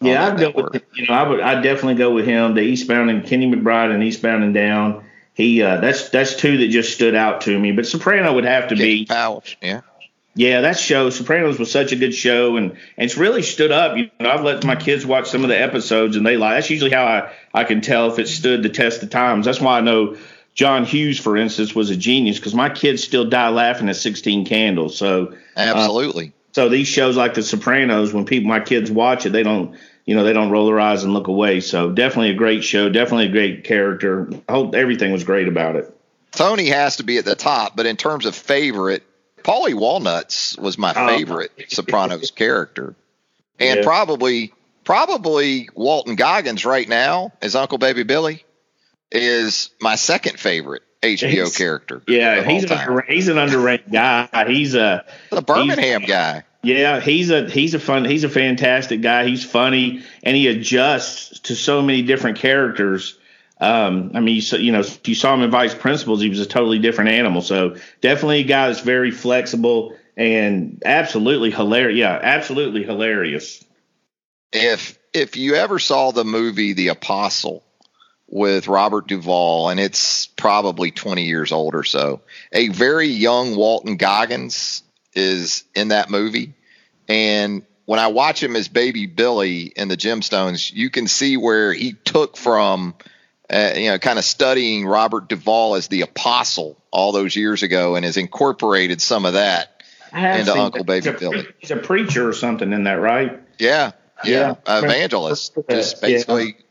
Yeah, 0.00 0.26
I'd 0.26 0.38
go 0.38 0.50
with 0.50 0.82
you 0.94 1.06
know 1.06 1.14
I 1.14 1.28
would 1.28 1.40
I 1.40 1.62
definitely 1.62 1.94
go 1.94 2.12
with 2.12 2.26
him. 2.26 2.54
The 2.54 2.60
Eastbound 2.60 3.10
and 3.10 3.24
Kenny 3.24 3.50
McBride 3.50 3.92
and 3.92 4.02
Eastbound 4.02 4.44
and 4.44 4.52
Down. 4.52 5.04
He 5.32 5.62
uh, 5.62 5.80
that's 5.80 6.10
that's 6.10 6.36
two 6.36 6.58
that 6.58 6.68
just 6.68 6.92
stood 6.92 7.14
out 7.14 7.42
to 7.42 7.58
me. 7.58 7.72
But 7.72 7.86
Soprano 7.86 8.34
would 8.34 8.44
have 8.44 8.68
to 8.68 8.76
be 8.76 9.06
Powers, 9.06 9.56
yeah. 9.62 9.80
Yeah, 10.36 10.62
that 10.62 10.78
show 10.78 11.10
Sopranos 11.10 11.60
was 11.60 11.70
such 11.70 11.92
a 11.92 11.96
good 11.96 12.12
show, 12.12 12.56
and, 12.56 12.72
and 12.72 12.78
it's 12.98 13.16
really 13.16 13.42
stood 13.42 13.70
up. 13.70 13.96
You 13.96 14.10
know, 14.18 14.30
I've 14.30 14.42
let 14.42 14.64
my 14.64 14.74
kids 14.74 15.06
watch 15.06 15.30
some 15.30 15.44
of 15.44 15.48
the 15.48 15.60
episodes, 15.60 16.16
and 16.16 16.26
they 16.26 16.36
like. 16.36 16.56
That's 16.56 16.70
usually 16.70 16.90
how 16.90 17.04
I 17.04 17.32
I 17.54 17.64
can 17.64 17.80
tell 17.80 18.12
if 18.12 18.18
it 18.18 18.28
stood 18.28 18.62
the 18.62 18.68
test 18.68 19.02
of 19.04 19.10
times. 19.10 19.46
That's 19.46 19.60
why 19.60 19.78
I 19.78 19.80
know 19.80 20.16
John 20.54 20.84
Hughes, 20.84 21.20
for 21.20 21.36
instance, 21.36 21.74
was 21.74 21.90
a 21.90 21.96
genius 21.96 22.38
because 22.38 22.54
my 22.54 22.68
kids 22.68 23.02
still 23.02 23.24
die 23.24 23.48
laughing 23.48 23.88
at 23.88 23.96
16 23.96 24.44
Candles. 24.44 24.96
So 24.96 25.34
absolutely. 25.56 26.28
Uh, 26.28 26.30
so 26.54 26.68
these 26.68 26.86
shows 26.86 27.16
like 27.16 27.34
The 27.34 27.42
Sopranos, 27.42 28.12
when 28.12 28.24
people 28.24 28.48
my 28.48 28.60
kids 28.60 28.90
watch 28.90 29.26
it, 29.26 29.30
they 29.30 29.42
don't 29.42 29.76
you 30.04 30.14
know 30.14 30.22
they 30.22 30.32
don't 30.32 30.50
roll 30.50 30.66
their 30.66 30.78
eyes 30.78 31.02
and 31.02 31.12
look 31.12 31.26
away. 31.26 31.60
So 31.60 31.90
definitely 31.90 32.30
a 32.30 32.34
great 32.34 32.62
show, 32.62 32.88
definitely 32.88 33.26
a 33.26 33.32
great 33.32 33.64
character. 33.64 34.30
I 34.48 34.52
hope 34.52 34.74
everything 34.74 35.10
was 35.12 35.24
great 35.24 35.48
about 35.48 35.74
it. 35.76 35.94
Tony 36.30 36.68
has 36.68 36.96
to 36.96 37.02
be 37.02 37.18
at 37.18 37.24
the 37.24 37.34
top, 37.34 37.76
but 37.76 37.86
in 37.86 37.96
terms 37.96 38.24
of 38.24 38.34
favorite, 38.36 39.02
Paulie 39.42 39.74
Walnuts 39.74 40.56
was 40.56 40.78
my 40.78 40.92
oh. 40.96 41.08
favorite 41.08 41.50
Sopranos 41.68 42.30
character, 42.36 42.94
and 43.58 43.78
yeah. 43.78 43.84
probably 43.84 44.52
probably 44.84 45.68
Walton 45.74 46.14
Goggins 46.14 46.64
right 46.64 46.88
now 46.88 47.32
as 47.42 47.56
Uncle 47.56 47.78
Baby 47.78 48.04
Billy 48.04 48.44
is 49.10 49.70
my 49.80 49.96
second 49.96 50.38
favorite 50.38 50.82
HBO 51.04 51.28
he's, 51.28 51.56
character. 51.56 52.02
Yeah, 52.06 52.42
he's 52.42 52.70
an, 52.70 53.02
he's 53.08 53.28
an 53.28 53.38
underrated 53.38 53.92
guy. 53.92 54.28
He's 54.48 54.74
a 54.74 55.04
the 55.30 55.42
Birmingham 55.42 56.02
guy. 56.02 56.44
Yeah, 56.62 57.00
he's 57.00 57.30
a 57.30 57.48
he's 57.48 57.74
a 57.74 57.78
fun 57.78 58.04
he's 58.04 58.24
a 58.24 58.28
fantastic 58.28 59.02
guy. 59.02 59.26
He's 59.26 59.44
funny 59.44 60.02
and 60.22 60.36
he 60.36 60.48
adjusts 60.48 61.40
to 61.40 61.54
so 61.54 61.82
many 61.82 62.02
different 62.02 62.38
characters 62.38 63.18
um, 63.60 64.10
I 64.14 64.20
mean, 64.20 64.36
you, 64.36 64.58
you 64.58 64.72
know, 64.72 64.82
you 65.04 65.14
saw 65.14 65.32
him 65.32 65.42
in 65.42 65.50
Vice 65.50 65.74
Principals, 65.74 66.20
he 66.20 66.28
was 66.28 66.40
a 66.40 66.46
totally 66.46 66.78
different 66.80 67.10
animal. 67.10 67.40
So 67.40 67.76
definitely 68.00 68.40
a 68.40 68.44
guy 68.44 68.68
that's 68.68 68.80
very 68.80 69.10
flexible 69.10 69.96
and 70.16 70.82
absolutely 70.84 71.50
hilarious. 71.50 71.98
Yeah, 71.98 72.18
absolutely 72.20 72.82
hilarious. 72.82 73.64
If 74.52 74.98
if 75.12 75.36
you 75.36 75.54
ever 75.54 75.78
saw 75.78 76.10
the 76.10 76.24
movie 76.24 76.72
The 76.72 76.88
Apostle 76.88 77.64
with 78.28 78.68
Robert 78.68 79.06
Duvall, 79.06 79.68
and 79.68 79.78
it's 79.78 80.26
probably 80.26 80.90
20 80.90 81.24
years 81.24 81.52
old 81.52 81.74
or 81.74 81.84
so, 81.84 82.20
a 82.52 82.68
very 82.68 83.08
young 83.08 83.56
Walton 83.56 83.96
Goggins 83.96 84.82
is 85.14 85.64
in 85.74 85.88
that 85.88 86.10
movie, 86.10 86.54
and 87.08 87.62
when 87.86 88.00
I 88.00 88.06
watch 88.08 88.42
him 88.42 88.56
as 88.56 88.68
Baby 88.68 89.06
Billy 89.06 89.64
in 89.76 89.88
the 89.88 89.96
Gemstones, 89.96 90.72
you 90.72 90.88
can 90.88 91.06
see 91.06 91.36
where 91.36 91.72
he 91.72 91.92
took 91.92 92.36
from 92.38 92.94
uh, 93.50 93.72
you 93.76 93.90
know, 93.90 93.98
kind 93.98 94.18
of 94.18 94.24
studying 94.24 94.86
Robert 94.86 95.28
Duvall 95.28 95.74
as 95.74 95.88
the 95.88 96.00
apostle 96.00 96.82
all 96.90 97.12
those 97.12 97.36
years 97.36 97.62
ago 97.62 97.94
and 97.94 98.04
has 98.04 98.16
incorporated 98.16 99.02
some 99.02 99.26
of 99.26 99.34
that 99.34 99.82
into 100.14 100.54
Uncle 100.54 100.84
Baby 100.84 101.10
he's 101.10 101.20
Billy. 101.20 101.46
He's 101.58 101.70
a 101.70 101.76
preacher 101.76 102.28
or 102.28 102.32
something 102.32 102.72
in 102.72 102.84
that, 102.84 102.94
right? 102.94 103.40
Yeah. 103.58 103.92
Yeah. 104.24 104.54
yeah. 104.66 104.78
Evangelist. 104.78 105.58
Just 105.68 106.00
basically. 106.00 106.46
Yeah. 106.46 106.63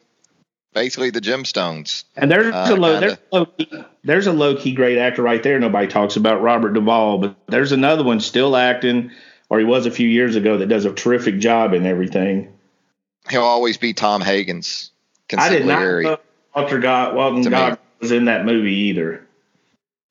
Basically, 0.74 1.12
the 1.12 1.22
gemstones. 1.22 2.04
And 2.16 2.32
there's 2.32 2.54
uh, 2.54 2.68
a 2.70 2.76
low, 2.76 3.00
there's, 3.00 3.14
a 3.14 3.20
low 3.32 3.46
key, 3.46 3.86
there's 4.04 4.28
a 4.28 4.34
low 4.34 4.56
key 4.56 4.74
great 4.74 4.98
actor 4.98 5.22
right 5.22 5.42
there. 5.42 5.60
Nobody 5.60 5.88
talks 5.88 6.16
about 6.16 6.42
Robert 6.42 6.74
Duvall, 6.74 7.20
but 7.20 7.36
there's 7.48 7.72
another 7.72 8.04
one 8.04 8.20
still 8.20 8.56
acting, 8.56 9.12
or 9.50 9.60
he 9.60 9.66
was 9.66 9.86
a 9.86 9.92
few 9.92 10.08
years 10.08 10.36
ago, 10.36 10.58
that 10.58 10.68
does 10.68 10.86
a 10.86 10.94
terrific 10.94 11.40
job 11.40 11.74
in 11.74 11.86
everything. 11.86 12.54
He'll 13.30 13.42
always 13.42 13.78
be 13.78 13.94
Tom 13.94 14.22
Hagen's. 14.22 14.92
I 15.38 15.50
did 15.50 15.66
not 15.66 15.82
know 15.82 16.18
Walter 16.56 16.80
God 16.80 17.16
Walton 17.16 17.44
God 17.44 17.80
was 18.00 18.12
in 18.12 18.26
that 18.26 18.46
movie 18.46 18.74
either. 18.74 19.26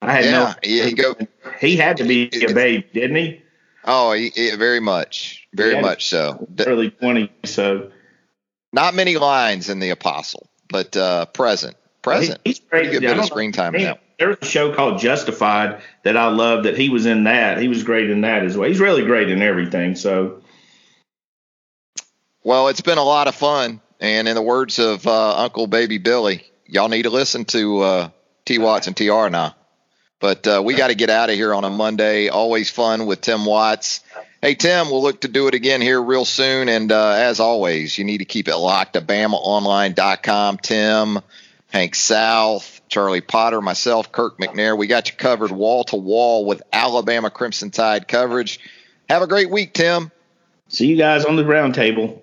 I 0.01 0.13
had 0.13 0.25
yeah, 0.25 0.31
no. 0.31 0.53
He, 0.63 0.81
he, 0.81 0.93
go, 0.93 1.15
he 1.59 1.77
had 1.77 1.97
to 1.97 2.03
be 2.03 2.29
a 2.43 2.53
babe, 2.53 2.85
didn't 2.93 3.15
he? 3.15 3.41
Oh, 3.85 4.11
he, 4.13 4.29
he, 4.29 4.55
very 4.55 4.79
much, 4.79 5.47
very 5.53 5.79
much 5.81 6.07
so. 6.07 6.47
Early 6.65 6.89
twenty, 6.89 7.31
so 7.45 7.91
not 8.73 8.95
many 8.95 9.17
lines 9.17 9.69
in 9.69 9.79
the 9.79 9.91
Apostle, 9.91 10.49
but 10.73 10.97
uh, 10.97 11.27
present, 11.27 11.77
present. 12.01 12.41
He's 12.43 12.59
great. 12.59 12.91
Good 12.91 13.01
bit 13.01 13.17
of 13.17 13.25
screen 13.25 13.51
time 13.51 13.73
now. 13.73 13.99
There 14.17 14.29
was 14.29 14.39
a 14.41 14.45
show 14.45 14.73
called 14.73 14.99
Justified 14.99 15.81
that 16.01 16.17
I 16.17 16.27
loved. 16.27 16.65
That 16.65 16.77
he 16.77 16.89
was 16.89 17.05
in 17.05 17.25
that. 17.25 17.61
He 17.61 17.67
was 17.67 17.83
great 17.83 18.09
in 18.09 18.21
that 18.21 18.43
as 18.43 18.57
well. 18.57 18.67
He's 18.67 18.79
really 18.79 19.05
great 19.05 19.29
in 19.29 19.41
everything. 19.41 19.95
So. 19.95 20.41
Well, 22.43 22.67
it's 22.69 22.81
been 22.81 22.97
a 22.97 23.03
lot 23.03 23.27
of 23.27 23.35
fun. 23.35 23.81
And 23.99 24.27
in 24.27 24.35
the 24.35 24.41
words 24.41 24.79
of 24.79 25.07
uh, 25.07 25.37
Uncle 25.37 25.67
Baby 25.67 25.99
Billy, 25.99 26.43
y'all 26.65 26.89
need 26.89 27.03
to 27.03 27.09
listen 27.09 27.45
to 27.45 27.79
uh, 27.79 28.09
T 28.45 28.57
Watts 28.57 28.87
and 28.87 28.97
TR 28.97 29.29
now. 29.29 29.55
But 30.19 30.47
uh, 30.47 30.61
we 30.65 30.73
got 30.73 30.87
to 30.87 30.95
get 30.95 31.09
out 31.09 31.29
of 31.29 31.35
here 31.35 31.53
on 31.53 31.63
a 31.63 31.69
Monday. 31.69 32.29
Always 32.29 32.71
fun 32.71 33.05
with 33.05 33.21
Tim 33.21 33.45
Watts. 33.45 34.02
Hey, 34.43 34.55
Tim, 34.55 34.89
we'll 34.89 35.01
look 35.01 35.21
to 35.21 35.29
do 35.29 35.47
it 35.47 35.53
again 35.53 35.79
here 35.79 36.03
real 36.03 36.25
soon. 36.25 36.67
And 36.67 36.91
uh, 36.91 37.11
as 37.11 37.39
always, 37.39 37.97
you 37.97 38.03
need 38.03 38.17
to 38.17 38.25
keep 38.25 38.49
it 38.49 38.57
locked 38.57 38.91
to 38.91 39.01
BamaOnline.com. 39.01 40.57
Tim, 40.57 41.19
Hank 41.71 41.95
South, 41.95 42.81
Charlie 42.89 43.21
Potter, 43.21 43.61
myself, 43.61 44.11
Kirk 44.11 44.37
McNair. 44.39 44.77
We 44.77 44.87
got 44.87 45.09
you 45.09 45.15
covered 45.15 45.51
wall 45.51 45.85
to 45.85 45.95
wall 45.95 46.43
with 46.45 46.61
Alabama 46.73 47.29
Crimson 47.29 47.71
Tide 47.71 48.05
coverage. 48.05 48.59
Have 49.07 49.21
a 49.21 49.27
great 49.27 49.49
week, 49.49 49.73
Tim. 49.73 50.11
See 50.67 50.87
you 50.87 50.97
guys 50.97 51.23
on 51.23 51.37
the 51.37 51.43
roundtable. 51.43 52.19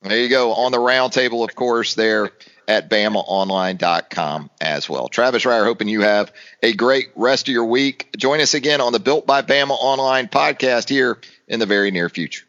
There 0.00 0.18
you 0.18 0.30
go. 0.30 0.54
On 0.54 0.72
the 0.72 0.78
roundtable, 0.78 1.46
of 1.46 1.54
course, 1.54 1.96
there 1.96 2.30
at 2.68 2.90
BamaOnline.com 2.90 4.50
as 4.60 4.88
well. 4.88 5.08
Travis 5.08 5.44
Reier, 5.44 5.64
hoping 5.64 5.88
you 5.88 6.00
have 6.00 6.32
a 6.62 6.72
great 6.72 7.08
rest 7.14 7.48
of 7.48 7.52
your 7.52 7.66
week. 7.66 8.08
Join 8.16 8.40
us 8.40 8.54
again 8.54 8.80
on 8.80 8.92
the 8.92 8.98
Built 8.98 9.26
by 9.26 9.42
Bama 9.42 9.70
Online 9.70 10.28
podcast 10.28 10.88
here 10.88 11.18
in 11.48 11.60
the 11.60 11.66
very 11.66 11.90
near 11.90 12.08
future. 12.08 12.44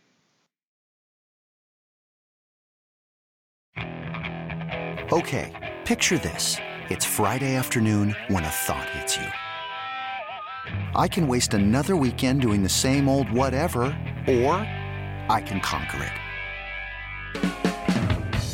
Okay, 5.12 5.75
picture 5.86 6.17
this. 6.17 6.58
It's 6.89 7.06
Friday 7.06 7.56
afternoon 7.56 8.15
when 8.27 8.43
a 8.43 8.49
thought 8.49 8.89
hits 8.89 9.15
you. 9.15 9.27
I 10.95 11.08
can 11.08 11.27
waste 11.27 11.53
another 11.53 11.95
weekend 11.95 12.41
doing 12.41 12.62
the 12.63 12.69
same 12.69 13.08
old 13.08 13.32
whatever, 13.32 13.84
or 14.27 14.56
I 15.30 15.41
can 15.45 15.62
conquer 15.62 16.03
it. 16.03 16.26